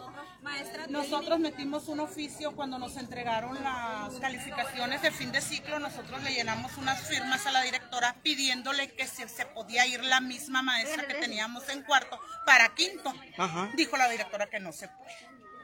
Maestra 0.41 0.87
Nosotros 0.87 1.39
metimos 1.39 1.87
un 1.87 1.99
oficio 1.99 2.55
cuando 2.55 2.77
nos 2.77 2.97
entregaron 2.97 3.61
las 3.63 4.13
calificaciones 4.19 5.01
de 5.01 5.11
fin 5.11 5.31
de 5.31 5.41
ciclo, 5.41 5.79
nosotros 5.79 6.21
le 6.23 6.33
llenamos 6.33 6.77
unas 6.77 7.01
firmas 7.07 7.45
a 7.47 7.51
la 7.51 7.61
directora 7.63 8.15
pidiéndole 8.21 8.91
que 8.93 9.07
si 9.07 9.27
se 9.27 9.45
podía 9.47 9.85
ir 9.87 10.03
la 10.03 10.21
misma 10.21 10.61
maestra 10.61 11.07
que 11.07 11.15
teníamos 11.15 11.67
en 11.69 11.83
cuarto 11.83 12.19
para 12.45 12.73
quinto. 12.75 13.13
Ajá. 13.37 13.71
Dijo 13.75 13.97
la 13.97 14.07
directora 14.09 14.47
que 14.49 14.59
no 14.59 14.71
se 14.71 14.87
puede. 14.87 15.15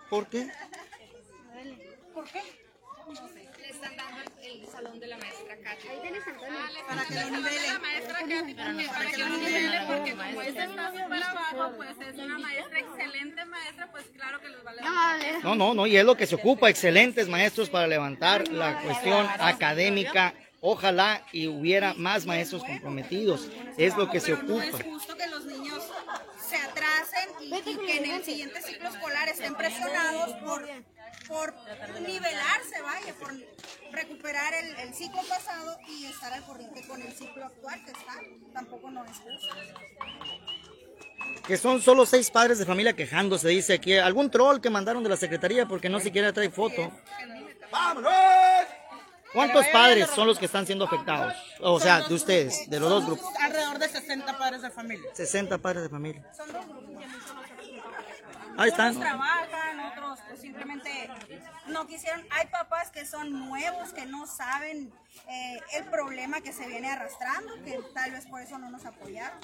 ¿Por 0.10 0.28
qué? 0.28 0.52
¿Por 2.14 2.26
qué? 2.26 2.42
Le 3.60 3.70
están 3.70 3.96
dando 3.98 4.22
el, 4.42 4.62
el 4.62 4.68
salón 4.68 5.00
de 5.00 5.08
la 5.08 5.18
maestra 5.18 5.58
Cacha. 5.58 5.88
para 6.88 7.06
que 7.06 7.16
lo 7.16 7.30
nivele. 7.38 7.68
La 7.68 7.80
maestra 7.80 8.20
Katy 8.20 8.54
también, 8.54 8.90
para 8.90 9.12
que 9.12 9.18
lo 9.18 9.30
nivele, 9.38 9.80
porque 9.88 10.12
como 10.16 10.42
esta 10.42 10.64
está 10.64 10.92
súper 10.92 11.24
abajo, 11.24 11.74
pues 11.76 11.90
es 12.00 12.16
una 12.16 12.38
maestra, 12.40 12.80
excelente 12.80 13.46
maestra, 13.46 13.92
pues 13.92 14.06
claro 14.16 14.40
que 14.40 14.50
los 14.50 14.66
va 14.66 14.72
a 14.72 14.74
levantar. 14.74 15.44
No, 15.44 15.56
no, 15.56 15.74
no, 15.74 15.88
y 15.88 15.98
es 15.98 16.06
lo 16.06 16.16
que 16.16 16.26
se 16.28 16.36
ocupa, 16.36 16.70
excelentes 16.70 17.28
maestros 17.28 17.70
para 17.70 17.88
levantar 17.88 18.48
la 18.48 18.82
cuestión 18.82 19.28
académica. 19.40 20.34
Ojalá 20.66 21.26
y 21.34 21.48
hubiera 21.48 21.94
más 21.96 22.26
maestros 22.26 22.64
comprometidos. 22.64 23.50
Es 23.78 23.98
lo 23.98 24.10
que 24.10 24.22
se 24.22 24.34
Pero 24.34 24.48
no 24.48 24.62
es 24.62 24.74
ocupa. 24.74 24.84
justo 24.90 25.18
que 25.18 25.28
los 25.28 25.44
niños 25.46 25.84
se 26.48 26.56
atrasen 26.56 27.30
y, 27.42 27.54
y 27.70 27.76
que 27.86 27.98
en 27.98 28.06
el 28.12 28.24
siguiente 28.24 28.62
ciclo 28.62 28.88
escolar 28.88 29.28
estén 29.28 29.56
presionados 29.56 30.32
por, 30.36 30.66
por 31.34 32.02
nivelarse, 32.02 32.82
vaya, 32.82 33.14
por 33.20 33.34
recuperar 33.92 34.54
el, 34.54 34.76
el 34.76 34.94
ciclo 34.94 35.22
pasado 35.28 35.78
y 35.88 36.06
estar 36.06 36.32
al 36.32 36.44
corriente 36.44 36.86
con 36.88 37.02
el 37.02 37.12
ciclo 37.12 37.46
actual 37.46 37.84
que 37.84 37.92
está. 37.92 38.14
Tampoco 38.54 38.92
no 38.92 39.04
es 39.06 39.18
justo. 39.18 39.56
Que 41.48 41.58
son 41.58 41.82
solo 41.82 42.06
seis 42.06 42.30
padres 42.30 42.60
de 42.60 42.66
familia 42.66 42.94
quejándose, 42.94 43.50
dice 43.50 43.74
aquí. 43.74 43.98
Algún 43.98 44.30
troll 44.30 44.60
que 44.60 44.70
mandaron 44.70 45.04
de 45.04 45.10
la 45.10 45.18
secretaría 45.18 45.66
porque 45.66 45.90
no 45.90 46.00
siquiera 46.00 46.32
trae 46.32 46.50
foto. 46.50 46.92
¿Cuántos 49.34 49.66
padres 49.70 50.10
son 50.12 50.28
los 50.28 50.38
que 50.38 50.46
están 50.46 50.66
siendo 50.66 50.86
afectados? 50.86 51.34
O 51.60 51.80
sea, 51.80 52.02
de 52.02 52.14
ustedes, 52.14 52.70
de 52.70 52.80
los 52.80 52.90
dos 52.90 53.06
grupos. 53.06 53.26
Alrededor 53.42 53.80
de 53.80 53.90
60 53.90 54.38
padres 54.38 54.62
de 54.62 54.70
familia. 54.70 55.10
60 55.14 55.58
padres 55.58 55.84
de 55.84 55.90
familia. 55.90 56.24
Son 56.38 56.54
dos 56.54 56.66
grupos. 56.68 56.93
Ahí 58.58 58.70
están. 58.70 58.96
Unos 58.96 59.02
trabajan, 59.02 59.80
otros 59.80 60.20
pues, 60.28 60.42
simplemente 60.42 61.10
no 61.68 61.88
quisieron. 61.88 62.26
Hay 62.32 62.48
papás 62.48 62.92
que 62.92 63.06
son 63.06 63.32
nuevos, 63.48 63.94
que 63.94 64.06
no 64.06 64.28
saben 64.28 64.94
eh, 65.28 65.60
el 65.74 65.86
problema 65.86 66.42
que 66.42 66.54
se 66.54 66.68
viene 66.68 66.90
arrastrando, 66.90 67.54
que 67.64 67.80
tal 67.94 68.12
vez 68.12 68.26
por 68.26 68.42
eso 68.42 68.58
no 68.58 68.70
nos 68.70 68.86
apoyaron. 68.86 69.40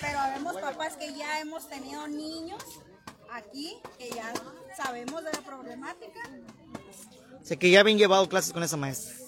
Pero 0.00 0.18
habemos 0.18 0.56
papás 0.58 0.96
que 0.96 1.14
ya 1.14 1.40
hemos 1.40 1.68
tenido 1.68 2.06
niños 2.08 2.62
aquí, 3.32 3.78
que 3.98 4.10
ya 4.10 4.32
sabemos 4.76 5.24
de 5.24 5.32
la 5.32 5.40
problemática. 5.40 6.20
Sé 7.42 7.58
que 7.58 7.70
ya 7.70 7.80
habían 7.80 7.98
llevado 7.98 8.28
clases 8.28 8.52
con 8.52 8.62
esa 8.62 8.76
maestra. 8.76 9.27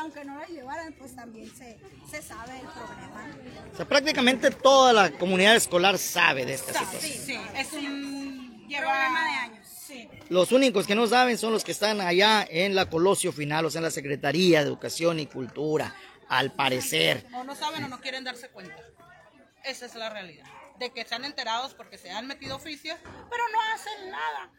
Aunque 0.00 0.24
no 0.24 0.38
la 0.38 0.46
llevaran, 0.46 0.92
pues 0.94 1.14
también 1.14 1.54
se, 1.54 1.78
se 2.10 2.22
sabe 2.22 2.54
el 2.58 2.66
problema. 2.66 3.36
O 3.72 3.76
sea, 3.76 3.86
prácticamente 3.86 4.50
toda 4.50 4.92
la 4.92 5.10
comunidad 5.12 5.54
escolar 5.56 5.98
sabe 5.98 6.46
de 6.46 6.54
esta 6.54 6.72
situación. 6.72 7.00
Sí, 7.02 7.18
sí, 7.26 7.40
es 7.56 7.72
un 7.74 8.66
lleva- 8.66 8.86
Problema 8.86 9.24
de 9.24 9.30
años. 9.36 9.66
Sí. 9.68 10.08
Los 10.28 10.52
únicos 10.52 10.86
que 10.86 10.94
no 10.94 11.06
saben 11.06 11.36
son 11.36 11.52
los 11.52 11.64
que 11.64 11.72
están 11.72 12.00
allá 12.00 12.46
en 12.48 12.74
la 12.74 12.88
Colosio 12.88 13.32
Final, 13.32 13.66
o 13.66 13.70
sea, 13.70 13.80
en 13.80 13.84
la 13.84 13.90
Secretaría 13.90 14.60
de 14.60 14.66
Educación 14.68 15.18
y 15.18 15.26
Cultura, 15.26 15.94
al 16.28 16.52
parecer. 16.52 17.26
O 17.34 17.44
no 17.44 17.54
saben 17.54 17.84
o 17.84 17.88
no 17.88 18.00
quieren 18.00 18.24
darse 18.24 18.48
cuenta. 18.48 18.76
Esa 19.64 19.84
es 19.86 19.94
la 19.96 20.08
realidad. 20.08 20.46
De 20.78 20.90
que 20.92 21.00
están 21.02 21.24
enterados 21.26 21.74
porque 21.74 21.98
se 21.98 22.10
han 22.10 22.26
metido 22.26 22.56
oficios, 22.56 22.96
pero 23.02 23.42
no 23.52 23.60
hacen 23.74 24.10
nada. 24.10 24.50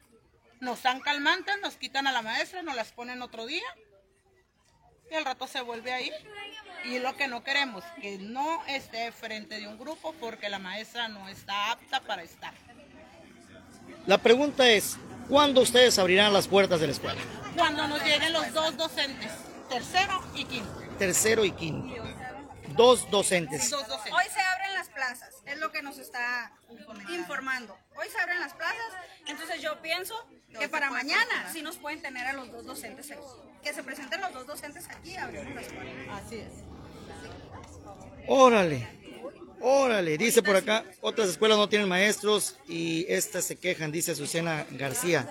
Nos 0.59 0.83
dan 0.83 0.99
calmantes, 0.99 1.55
nos 1.63 1.77
quitan 1.77 2.05
a 2.05 2.11
la 2.11 2.21
maestra, 2.21 2.61
nos 2.61 2.75
las 2.75 2.91
ponen 2.91 3.21
otro 3.23 3.47
día 3.47 3.63
y 5.11 5.15
al 5.15 5.25
rato 5.25 5.45
se 5.45 5.61
vuelve 5.61 5.91
a 5.91 6.01
ir. 6.01 6.13
Y 6.85 6.99
lo 6.99 7.15
que 7.15 7.27
no 7.27 7.43
queremos, 7.43 7.83
que 8.01 8.17
no 8.17 8.65
esté 8.65 9.11
frente 9.11 9.59
de 9.59 9.67
un 9.67 9.77
grupo 9.77 10.15
porque 10.19 10.49
la 10.49 10.57
maestra 10.57 11.09
no 11.09 11.27
está 11.27 11.71
apta 11.71 11.99
para 12.01 12.23
estar. 12.23 12.53
La 14.07 14.17
pregunta 14.17 14.67
es, 14.67 14.97
¿cuándo 15.27 15.61
ustedes 15.61 15.99
abrirán 15.99 16.33
las 16.33 16.47
puertas 16.47 16.79
de 16.79 16.87
la 16.87 16.93
escuela? 16.93 17.21
Cuando 17.55 17.87
nos 17.87 18.03
lleguen 18.03 18.33
los 18.33 18.51
dos 18.53 18.75
docentes, 18.77 19.31
tercero 19.69 20.23
y 20.33 20.45
quinto. 20.45 20.81
Tercero 20.97 21.45
y 21.45 21.51
quinto. 21.51 22.01
Dos 22.69 23.11
docentes. 23.11 23.69
Dos 23.69 23.87
docentes. 23.87 24.13
Hoy 24.13 24.31
se 24.33 24.39
abren 24.39 24.73
las 24.73 24.89
plazas, 24.89 25.35
es 25.45 25.59
lo 25.59 25.71
que 25.71 25.83
nos 25.83 25.97
está 25.97 26.51
informando. 27.09 27.77
Hoy 27.97 28.07
se 28.09 28.19
abren 28.19 28.39
las 28.39 28.53
plazas, 28.53 28.93
entonces 29.27 29.61
yo 29.61 29.81
pienso 29.81 30.15
que 30.59 30.67
para 30.69 30.89
mañana 30.89 31.49
sí 31.51 31.61
nos 31.61 31.77
pueden 31.77 32.01
tener 32.01 32.25
a 32.27 32.33
los 32.33 32.51
dos 32.51 32.65
docentes 32.65 33.11
aquí. 33.11 33.21
Que 33.63 33.73
se 33.73 33.83
presenten 33.83 34.21
los 34.21 34.33
dos 34.33 34.47
docentes 34.47 34.87
aquí 34.89 35.11
y 35.11 35.17
abrimos 35.17 35.53
las 35.53 35.65
puertas. 35.65 36.25
Así 36.25 36.37
es. 36.37 36.51
Órale, 38.27 38.87
órale. 39.59 40.17
Dice 40.17 40.41
por 40.41 40.55
acá, 40.55 40.83
otras 41.01 41.29
escuelas 41.29 41.57
no 41.57 41.69
tienen 41.69 41.87
maestros 41.87 42.57
y 42.67 43.05
estas 43.07 43.45
se 43.45 43.57
quejan, 43.57 43.91
dice 43.91 44.11
Azucena 44.11 44.65
García. 44.71 45.27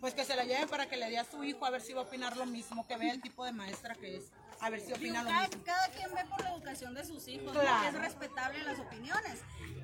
Pues 0.00 0.14
que 0.14 0.24
se 0.24 0.36
la 0.36 0.44
lleven 0.44 0.68
para 0.68 0.86
que 0.86 0.96
le 0.96 1.10
dé 1.10 1.18
a 1.18 1.24
su 1.24 1.42
hijo 1.42 1.66
a 1.66 1.70
ver 1.70 1.80
si 1.80 1.92
va 1.92 2.02
a 2.02 2.04
opinar 2.04 2.36
lo 2.36 2.46
mismo, 2.46 2.86
que 2.86 2.96
vea 2.96 3.12
el 3.12 3.20
tipo 3.20 3.44
de 3.44 3.52
maestra 3.52 3.94
que 3.96 4.16
es. 4.16 4.24
A 4.60 4.70
ver 4.70 4.80
si 4.80 4.92
opinan 4.92 5.24
lo 5.24 5.30
cada, 5.30 5.48
mismo. 5.48 5.62
cada 5.64 5.88
quien 5.88 6.14
ve 6.14 6.20
por 6.28 6.42
la 6.42 6.50
educación 6.50 6.94
de 6.94 7.04
sus 7.04 7.28
hijos, 7.28 7.56
es 7.88 7.94
respetable 7.94 8.62
las 8.64 8.78
opiniones, 8.78 9.40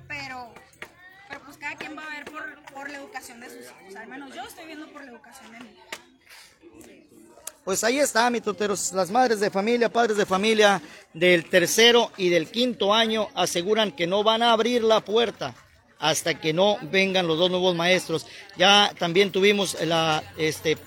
pero, 0.07 0.53
pero 1.29 1.41
pues 1.45 1.57
cada 1.57 1.75
quien 1.75 1.97
va 1.97 2.03
a 2.03 2.09
ver 2.09 2.25
por, 2.25 2.73
por 2.73 2.89
la 2.89 2.97
educación 2.97 3.39
de 3.39 3.49
sus 3.49 3.65
hijos. 3.65 3.95
Al 3.95 4.07
menos 4.07 4.33
yo 4.35 4.43
estoy 4.43 4.65
viendo 4.65 4.91
por 4.91 5.03
la 5.03 5.11
educación 5.11 5.51
de 5.51 5.59
mi 5.59 5.69
hijo. 5.69 5.85
Pues 7.63 7.83
ahí 7.83 7.97
está, 7.99 8.29
mi 8.29 8.41
toteros. 8.41 8.93
Las 8.93 9.09
madres 9.09 9.39
de 9.39 9.49
familia, 9.49 9.89
padres 9.89 10.17
de 10.17 10.25
familia 10.27 10.81
del 11.13 11.49
tercero 11.49 12.11
y 12.15 12.29
del 12.29 12.47
quinto 12.47 12.93
año 12.93 13.29
aseguran 13.33 13.91
que 13.91 14.05
no 14.05 14.23
van 14.23 14.43
a 14.43 14.51
abrir 14.51 14.83
la 14.83 14.99
puerta 15.01 15.55
hasta 15.97 16.39
que 16.39 16.53
no 16.53 16.77
vengan 16.91 17.25
los 17.25 17.39
dos 17.39 17.49
nuevos 17.49 17.75
maestros. 17.75 18.27
Ya 18.55 18.93
también 18.99 19.31
tuvimos 19.31 19.81
la, 19.83 20.23
este, 20.37 20.77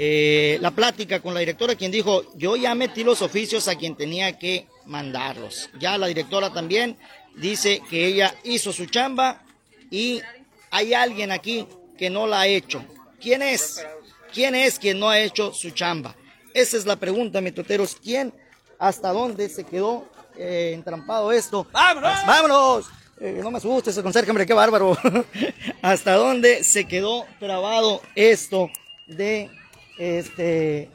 eh, 0.00 0.58
la 0.60 0.70
plática 0.70 1.18
con 1.20 1.34
la 1.34 1.40
directora, 1.40 1.74
quien 1.74 1.90
dijo, 1.90 2.22
yo 2.36 2.54
ya 2.54 2.72
metí 2.76 3.02
los 3.02 3.20
oficios 3.20 3.66
a 3.66 3.74
quien 3.74 3.96
tenía 3.96 4.38
que 4.38 4.68
mandarlos. 4.86 5.70
Ya 5.80 5.98
la 5.98 6.06
directora 6.06 6.52
también 6.52 6.96
dice 7.34 7.82
que 7.90 8.06
ella 8.06 8.32
hizo 8.44 8.72
su 8.72 8.86
chamba 8.86 9.42
y 9.90 10.22
hay 10.70 10.94
alguien 10.94 11.32
aquí 11.32 11.66
que 11.98 12.10
no 12.10 12.28
la 12.28 12.42
ha 12.42 12.46
hecho. 12.46 12.84
¿Quién 13.20 13.42
es? 13.42 13.84
¿Quién 14.32 14.54
es 14.54 14.78
quien 14.78 15.00
no 15.00 15.10
ha 15.10 15.18
hecho 15.18 15.52
su 15.52 15.70
chamba? 15.72 16.14
Esa 16.54 16.76
es 16.76 16.86
la 16.86 16.94
pregunta, 16.94 17.40
mi 17.40 17.50
toteros. 17.50 17.96
¿Quién, 18.00 18.32
hasta 18.78 19.12
dónde 19.12 19.48
se 19.48 19.64
quedó 19.64 20.08
eh, 20.36 20.72
entrampado 20.74 21.32
esto? 21.32 21.66
¡Vámonos! 21.72 22.12
¡Vámonos! 22.24 22.86
Eh, 23.20 23.40
no 23.42 23.50
me 23.50 23.58
asustes, 23.58 23.94
ese 23.94 24.02
conserje, 24.04 24.30
hombre, 24.30 24.46
qué 24.46 24.54
bárbaro. 24.54 24.96
¿Hasta 25.82 26.14
dónde 26.14 26.62
se 26.62 26.86
quedó 26.86 27.26
trabado 27.40 28.00
esto 28.14 28.70
de, 29.08 29.50
este, 29.98 30.88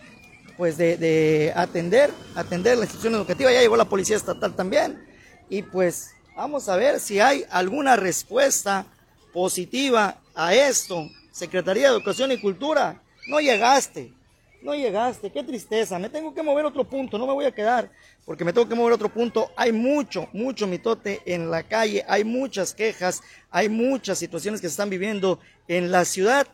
pues 0.57 0.77
de, 0.77 0.97
de 0.97 1.53
atender, 1.55 2.11
atender 2.35 2.77
la 2.77 2.85
institución 2.85 3.15
educativa? 3.15 3.51
Ya 3.51 3.61
llegó 3.61 3.77
la 3.77 3.89
policía 3.89 4.15
estatal 4.15 4.55
también. 4.55 5.03
Y 5.49 5.61
pues 5.61 6.11
vamos 6.35 6.69
a 6.69 6.75
ver 6.75 6.99
si 6.99 7.19
hay 7.19 7.45
alguna 7.49 7.95
respuesta 7.95 8.85
positiva 9.33 10.17
a 10.35 10.53
esto. 10.53 11.09
Secretaría 11.31 11.89
de 11.89 11.95
Educación 11.95 12.31
y 12.31 12.39
Cultura, 12.39 13.01
no 13.27 13.39
llegaste, 13.39 14.13
no 14.61 14.75
llegaste, 14.75 15.31
qué 15.31 15.43
tristeza, 15.43 15.97
me 15.99 16.09
tengo 16.09 16.33
que 16.33 16.43
mover 16.43 16.65
otro 16.65 16.83
punto, 16.83 17.17
no 17.17 17.25
me 17.25 17.33
voy 17.33 17.45
a 17.45 17.51
quedar, 17.51 17.89
porque 18.23 18.45
me 18.45 18.53
tengo 18.53 18.69
que 18.69 18.75
mover 18.75 18.93
otro 18.93 19.09
punto. 19.09 19.51
Hay 19.55 19.71
mucho, 19.71 20.29
mucho 20.31 20.67
mitote 20.67 21.21
en 21.25 21.49
la 21.49 21.63
calle, 21.63 22.05
hay 22.07 22.23
muchas 22.23 22.73
quejas, 22.73 23.21
hay 23.49 23.67
muchas 23.67 24.19
situaciones 24.19 24.61
que 24.61 24.67
se 24.67 24.73
están 24.73 24.89
viviendo 24.89 25.39
en 25.67 25.91
la 25.91 26.05
ciudad. 26.05 26.47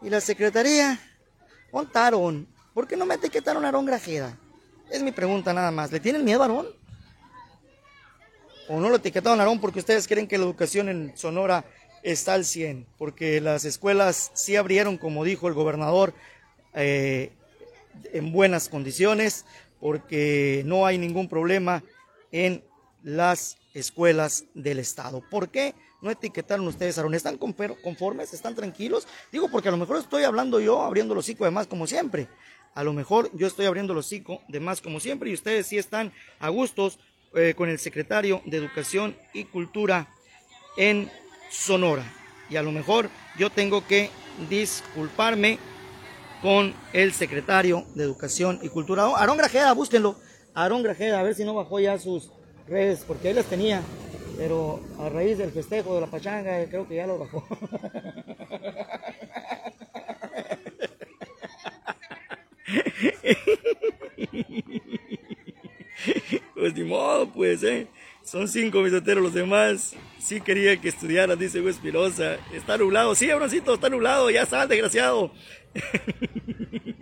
Y 0.00 0.10
la 0.10 0.20
Secretaría, 0.20 1.00
montaron, 1.72 2.46
¿por 2.74 2.86
qué 2.86 2.96
no 2.96 3.06
me 3.06 3.14
etiquetaron 3.14 3.64
a 3.64 3.68
Aarón 3.68 3.86
Grajeda? 3.86 4.36
Es 4.90 5.02
mi 5.02 5.12
pregunta 5.12 5.52
nada 5.52 5.70
más, 5.70 5.92
¿le 5.92 6.00
tienen 6.00 6.24
miedo 6.24 6.42
a 6.42 6.46
Aarón? 6.46 6.68
¿O 8.68 8.80
no 8.80 8.88
lo 8.88 8.96
etiquetaron 8.96 9.38
a 9.40 9.42
Aarón 9.42 9.60
porque 9.60 9.80
ustedes 9.80 10.06
creen 10.06 10.26
que 10.26 10.38
la 10.38 10.44
educación 10.44 10.88
en 10.88 11.16
Sonora 11.16 11.64
está 12.02 12.34
al 12.34 12.44
100? 12.44 12.86
Porque 12.96 13.40
las 13.40 13.64
escuelas 13.64 14.30
sí 14.34 14.56
abrieron, 14.56 14.98
como 14.98 15.24
dijo 15.24 15.48
el 15.48 15.54
gobernador, 15.54 16.14
eh, 16.74 17.32
en 18.12 18.32
buenas 18.32 18.68
condiciones, 18.68 19.44
porque 19.80 20.62
no 20.66 20.86
hay 20.86 20.98
ningún 20.98 21.28
problema 21.28 21.82
en 22.32 22.62
las 23.02 23.58
escuelas 23.74 24.44
del 24.54 24.78
Estado. 24.78 25.22
¿Por 25.30 25.50
qué 25.50 25.74
no 26.00 26.10
etiquetaron 26.10 26.66
ustedes 26.66 26.96
a 26.96 27.00
Aarón? 27.00 27.14
¿Están 27.14 27.38
conformes? 27.38 28.32
¿Están 28.32 28.54
tranquilos? 28.54 29.06
Digo, 29.32 29.48
porque 29.50 29.68
a 29.68 29.72
lo 29.72 29.76
mejor 29.76 29.98
estoy 29.98 30.24
hablando 30.24 30.60
yo, 30.60 30.82
abriendo 30.82 31.14
los 31.14 31.24
hocico 31.24 31.44
de 31.44 31.50
más 31.50 31.66
como 31.66 31.86
siempre. 31.86 32.28
A 32.74 32.84
lo 32.84 32.92
mejor 32.92 33.30
yo 33.34 33.46
estoy 33.46 33.66
abriendo 33.66 33.94
los 33.94 34.06
hocico 34.06 34.40
de 34.48 34.60
más 34.60 34.80
como 34.80 35.00
siempre 35.00 35.30
y 35.30 35.34
ustedes 35.34 35.66
sí 35.66 35.78
están 35.78 36.12
a 36.38 36.48
gustos 36.48 36.98
eh, 37.34 37.54
con 37.56 37.68
el 37.68 37.78
secretario 37.78 38.40
de 38.46 38.56
Educación 38.56 39.16
y 39.32 39.44
Cultura 39.44 40.08
en 40.76 41.10
Sonora. 41.50 42.04
Y 42.50 42.56
a 42.56 42.62
lo 42.62 42.72
mejor 42.72 43.10
yo 43.36 43.50
tengo 43.50 43.86
que 43.86 44.10
disculparme 44.48 45.58
con 46.40 46.72
el 46.92 47.12
secretario 47.12 47.84
de 47.94 48.04
Educación 48.04 48.60
y 48.62 48.68
Cultura. 48.68 49.04
Aarón 49.04 49.36
Grajeda, 49.36 49.72
búsquenlo. 49.72 50.16
Aarón 50.54 50.82
Grajeda, 50.82 51.20
a 51.20 51.22
ver 51.22 51.34
si 51.34 51.44
no 51.44 51.54
bajó 51.54 51.80
ya 51.80 51.98
sus 51.98 52.30
redes, 52.66 53.04
porque 53.06 53.30
él 53.30 53.36
las 53.36 53.46
tenía. 53.46 53.82
Pero 54.38 54.80
a 55.00 55.08
raíz 55.10 55.36
del 55.36 55.50
festejo 55.50 55.96
de 55.96 56.00
la 56.00 56.06
pachanga, 56.06 56.62
eh, 56.62 56.68
creo 56.70 56.86
que 56.88 56.94
ya 56.94 57.06
lo 57.06 57.18
bajó. 57.18 57.46
Pues 66.54 66.74
ni 66.74 66.84
modo, 66.84 67.32
pues, 67.32 67.62
¿eh? 67.62 67.86
Son 68.22 68.46
cinco 68.48 68.80
misoteros 68.80 69.22
los 69.22 69.32
demás. 69.32 69.94
Sí 70.18 70.40
quería 70.40 70.76
que 70.80 70.88
estudiaras, 70.88 71.38
dice 71.38 71.60
Hugo 71.60 71.70
Espirosa. 71.70 72.36
Está 72.52 72.76
nublado. 72.76 73.14
Sí, 73.14 73.30
Abroncito, 73.30 73.74
está 73.74 73.88
nublado. 73.88 74.28
Ya 74.28 74.42
está, 74.42 74.66
desgraciado. 74.66 75.32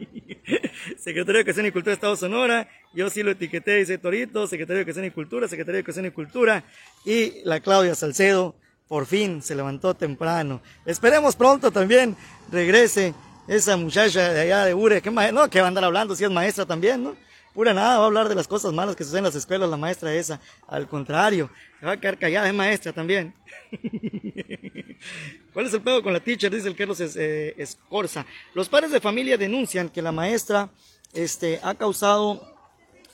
Secretario 0.99 1.33
de 1.35 1.41
Educación 1.41 1.67
y 1.67 1.73
Cultura 1.73 1.91
de 1.91 1.95
Estado 1.95 2.17
Sonora. 2.17 2.69
Yo 2.97 3.11
sí 3.11 3.23
lo 3.23 3.31
etiqueté, 3.33 3.77
dice 3.77 3.99
Torito. 3.99 4.47
Secretario 4.47 4.77
de 4.79 4.81
Educación 4.83 5.05
y 5.05 5.11
Cultura, 5.11 5.47
Secretario 5.49 5.75
de 5.75 5.81
Educación 5.81 6.07
y 6.07 6.11
Cultura. 6.11 6.65
Y 7.05 7.43
la 7.45 7.61
Claudia 7.61 7.95
Salcedo, 7.95 8.57
por 8.89 9.05
fin, 9.05 9.43
se 9.43 9.55
levantó 9.55 9.93
temprano. 9.93 10.63
Esperemos 10.87 11.37
pronto 11.37 11.71
también 11.71 12.17
regrese 12.51 13.13
esa 13.49 13.77
muchacha 13.77 14.33
de 14.33 14.41
allá 14.41 14.65
de 14.65 14.73
Ure. 14.73 15.03
¿Qué 15.03 15.11
ma- 15.11 15.31
no, 15.31 15.49
que 15.51 15.61
va 15.61 15.67
a 15.67 15.69
andar 15.69 15.85
hablando 15.85 16.17
si 16.17 16.25
es 16.25 16.31
maestra 16.31 16.65
también, 16.65 17.05
¿no? 17.05 17.15
Pura 17.53 17.75
nada, 17.75 17.99
va 17.99 18.05
a 18.05 18.07
hablar 18.07 18.31
de 18.31 18.35
las 18.35 18.49
cosas 18.49 18.73
malas 18.73 18.97
que 18.97 19.05
suceden 19.05 19.21
en 19.21 19.25
las 19.25 19.35
escuelas, 19.35 19.69
la 19.69 19.77
maestra 19.77 20.15
esa. 20.15 20.41
Al 20.67 20.89
contrario, 20.89 21.51
se 21.81 21.85
va 21.87 21.93
a 21.93 22.01
quedar 22.01 22.19
callada, 22.19 22.49
es 22.49 22.55
maestra 22.55 22.93
también. 22.95 23.35
¿Cuál 25.53 25.67
es 25.67 25.75
el 25.75 25.81
pedo 25.83 26.03
con 26.03 26.13
la 26.15 26.21
teacher? 26.21 26.51
Dice 26.51 26.69
el 26.69 26.77
Carlos 26.77 26.99
eh, 27.17 27.55
Escorza. 27.59 28.25
Los 28.55 28.69
padres 28.71 28.91
de 28.91 29.01
familia 29.01 29.37
denuncian 29.37 29.89
que 29.91 30.01
la 30.03 30.13
maestra 30.13 30.71
este, 31.15 31.61
ha 31.63 31.75
causado 31.75 32.56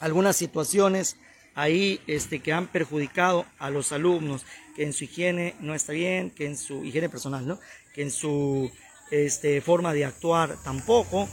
algunas 0.02 0.36
situaciones 0.36 1.16
ahí 1.54 2.00
este, 2.06 2.40
que 2.40 2.52
han 2.52 2.66
perjudicado 2.66 3.46
a 3.58 3.70
los 3.70 3.92
alumnos, 3.92 4.42
que 4.74 4.82
en 4.82 4.92
su 4.92 5.04
higiene 5.04 5.54
no 5.60 5.74
está 5.74 5.92
bien, 5.92 6.30
que 6.30 6.46
en 6.46 6.56
su 6.56 6.84
higiene 6.84 7.08
personal, 7.08 7.46
¿no? 7.46 7.58
Que 7.94 8.02
en 8.02 8.10
su 8.10 8.70
este, 9.10 9.60
forma 9.60 9.92
de 9.92 10.04
actuar 10.04 10.56
tampoco, 10.64 11.28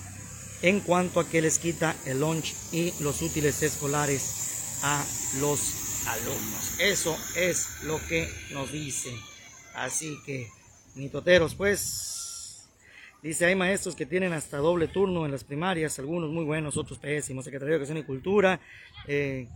en 0.62 0.82
cuanto 0.82 1.20
a 1.20 1.28
que 1.28 1.42
les 1.42 1.58
quita 1.58 1.96
el 2.06 2.20
lunch 2.20 2.54
y 2.72 2.94
los 3.00 3.22
útiles 3.22 3.64
escolares 3.64 4.80
a 4.84 5.04
los 5.40 6.06
alumnos. 6.06 6.80
Eso 6.80 7.18
es 7.36 7.68
lo 7.84 8.00
que 8.08 8.30
nos 8.52 8.72
dicen. 8.72 9.16
Así 9.74 10.16
que, 10.26 10.48
mitoteros, 10.96 11.56
pues, 11.56 12.20
dice, 13.22 13.46
hay 13.46 13.56
maestros 13.56 13.96
que 13.96 14.06
tienen 14.06 14.34
hasta 14.34 14.58
doble 14.58 14.88
turno 14.88 15.26
en 15.26 15.32
las 15.32 15.44
primarias, 15.44 16.00
algunos 16.00 16.30
muy 16.30 16.46
buenos, 16.46 16.78
otros 16.78 17.00
pésimos. 17.00 17.46
Secretaría 17.46 17.72
de 17.72 17.76
Educación 17.78 17.98
y 17.98 18.04
Cultura, 18.04 18.60
eh, 19.08 19.48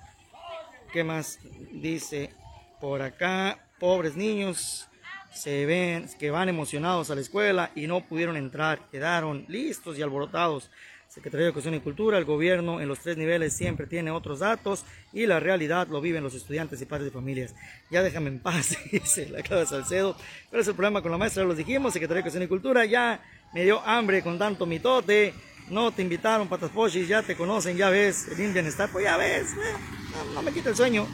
¿qué 0.92 1.04
más 1.04 1.40
dice 1.72 2.32
por 2.80 3.02
acá? 3.02 3.60
Pobres 3.80 4.16
niños 4.16 4.88
se 5.34 5.66
ven 5.66 6.08
que 6.20 6.32
van 6.32 6.50
emocionados 6.50 7.10
a 7.10 7.16
la 7.16 7.22
escuela 7.22 7.72
y 7.76 7.88
no 7.88 8.02
pudieron 8.02 8.38
entrar, 8.38 8.88
quedaron 8.92 9.46
listos 9.48 9.98
y 9.98 10.02
alborotados. 10.02 10.70
Secretaría 11.08 11.44
de 11.44 11.50
Educación 11.50 11.76
y 11.76 11.80
Cultura, 11.80 12.18
el 12.18 12.26
gobierno 12.26 12.82
en 12.82 12.88
los 12.88 13.00
tres 13.00 13.18
niveles 13.18 13.54
siempre 13.54 13.86
tiene 13.86 14.10
otros 14.10 14.40
datos 14.40 14.84
y 15.12 15.28
la 15.28 15.40
realidad 15.40 15.88
lo 15.88 16.02
viven 16.02 16.24
los 16.24 16.34
estudiantes 16.34 16.82
y 16.82 16.86
padres 16.86 17.06
de 17.06 17.12
familias. 17.12 17.54
Ya 17.92 18.02
déjame 18.02 18.30
en 18.30 18.40
paz, 18.40 18.76
dice 18.92 19.30
la 19.30 19.44
Claudia 19.44 19.68
Salcedo. 19.68 20.18
¿Cuál 20.50 20.62
es 20.62 20.68
el 20.68 20.74
problema 20.74 21.04
con 21.04 21.12
la 21.12 21.20
maestra? 21.20 21.44
Los 21.44 21.58
dijimos, 21.58 21.94
Secretaría 21.94 22.16
de 22.16 22.20
Educación 22.22 22.44
y 22.44 22.48
Cultura, 22.48 22.86
ya 22.86 23.22
me 23.54 23.64
dio 23.64 23.80
hambre 23.82 24.22
con 24.24 24.38
tanto 24.38 24.66
mitote. 24.66 25.34
No 25.70 25.92
te 25.92 26.02
invitaron, 26.02 26.50
patas 26.50 26.72
pochis, 26.72 27.08
ya 27.08 27.22
te 27.22 27.38
conocen, 27.38 27.78
ya 27.78 27.90
ves, 27.90 28.28
el 28.28 28.40
Indian 28.40 28.66
Star, 28.68 28.90
pues 28.92 29.06
ya 29.06 29.16
ves, 29.16 29.54
eh, 29.54 29.74
no, 30.12 30.34
no 30.34 30.42
me 30.42 30.52
quita 30.52 30.70
el 30.70 30.76
sueño. 30.76 31.08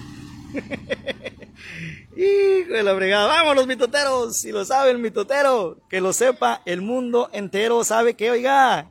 Hijo 2.16 2.74
de 2.74 2.84
la 2.84 2.96
fregada. 2.96 3.28
Vámonos, 3.28 3.68
mitoteros. 3.68 4.38
Si 4.38 4.52
lo 4.52 4.66
sabe 4.66 4.92
el 4.92 4.98
mitotero, 4.98 5.78
que 5.90 6.02
lo 6.02 6.14
sepa 6.14 6.62
el 6.66 6.82
mundo 6.82 7.30
entero, 7.32 7.84
sabe 7.84 8.16
que, 8.16 8.32
oiga, 8.32 8.90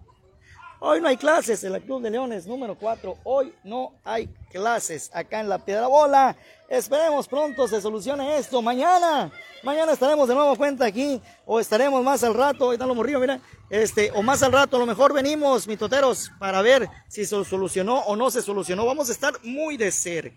hoy 0.80 1.01
no 1.01 1.09
hay 1.09 1.16
clases 1.16 1.64
en 1.64 1.72
la 1.72 1.80
Club 1.80 2.03
de 2.03 2.11
Leones 2.11 2.46
número 2.46 2.76
4. 2.76 3.18
Hoy 3.24 3.53
no 3.64 3.94
hay 4.05 4.28
clases 4.51 5.11
acá 5.12 5.40
en 5.40 5.49
la 5.49 5.64
Piedra 5.64 5.88
Bola. 5.88 6.36
Esperemos 6.68 7.26
pronto 7.26 7.66
se 7.66 7.80
solucione 7.80 8.36
esto. 8.36 8.60
Mañana, 8.60 9.32
mañana 9.62 9.92
estaremos 9.92 10.28
de 10.28 10.34
nuevo 10.34 10.54
cuenta 10.54 10.84
aquí. 10.84 11.20
O 11.46 11.58
estaremos 11.58 12.04
más 12.04 12.22
al 12.22 12.34
rato. 12.34 12.66
Ahorita 12.66 12.86
lo 12.86 12.94
morrillo, 12.94 13.20
mira. 13.20 13.40
Este, 13.70 14.10
o 14.14 14.22
más 14.22 14.42
al 14.42 14.52
rato, 14.52 14.76
a 14.76 14.80
lo 14.80 14.86
mejor 14.86 15.14
venimos, 15.14 15.66
mitoteros, 15.66 16.30
para 16.38 16.60
ver 16.60 16.86
si 17.08 17.24
se 17.24 17.42
solucionó 17.44 18.00
o 18.00 18.16
no 18.16 18.30
se 18.30 18.42
solucionó. 18.42 18.84
Vamos 18.84 19.08
a 19.08 19.12
estar 19.12 19.32
muy 19.42 19.78
de 19.78 19.90
cerca. 19.90 20.36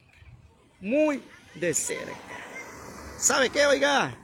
Muy 0.80 1.22
de 1.56 1.74
cerca. 1.74 2.16
¿Sabe 3.18 3.50
qué, 3.50 3.66
oiga? 3.66 4.18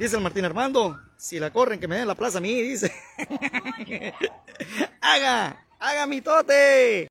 Dice 0.00 0.16
el 0.16 0.22
Martín 0.22 0.44
Armando, 0.44 0.98
si 1.16 1.38
la 1.38 1.52
corren 1.52 1.78
que 1.78 1.86
me 1.86 1.96
den 1.96 2.08
la 2.08 2.16
plaza 2.16 2.38
a 2.38 2.40
mí, 2.40 2.60
dice. 2.60 2.92
haga, 5.00 5.64
haga 5.78 6.06
mi 6.06 6.20
tote. 6.20 7.04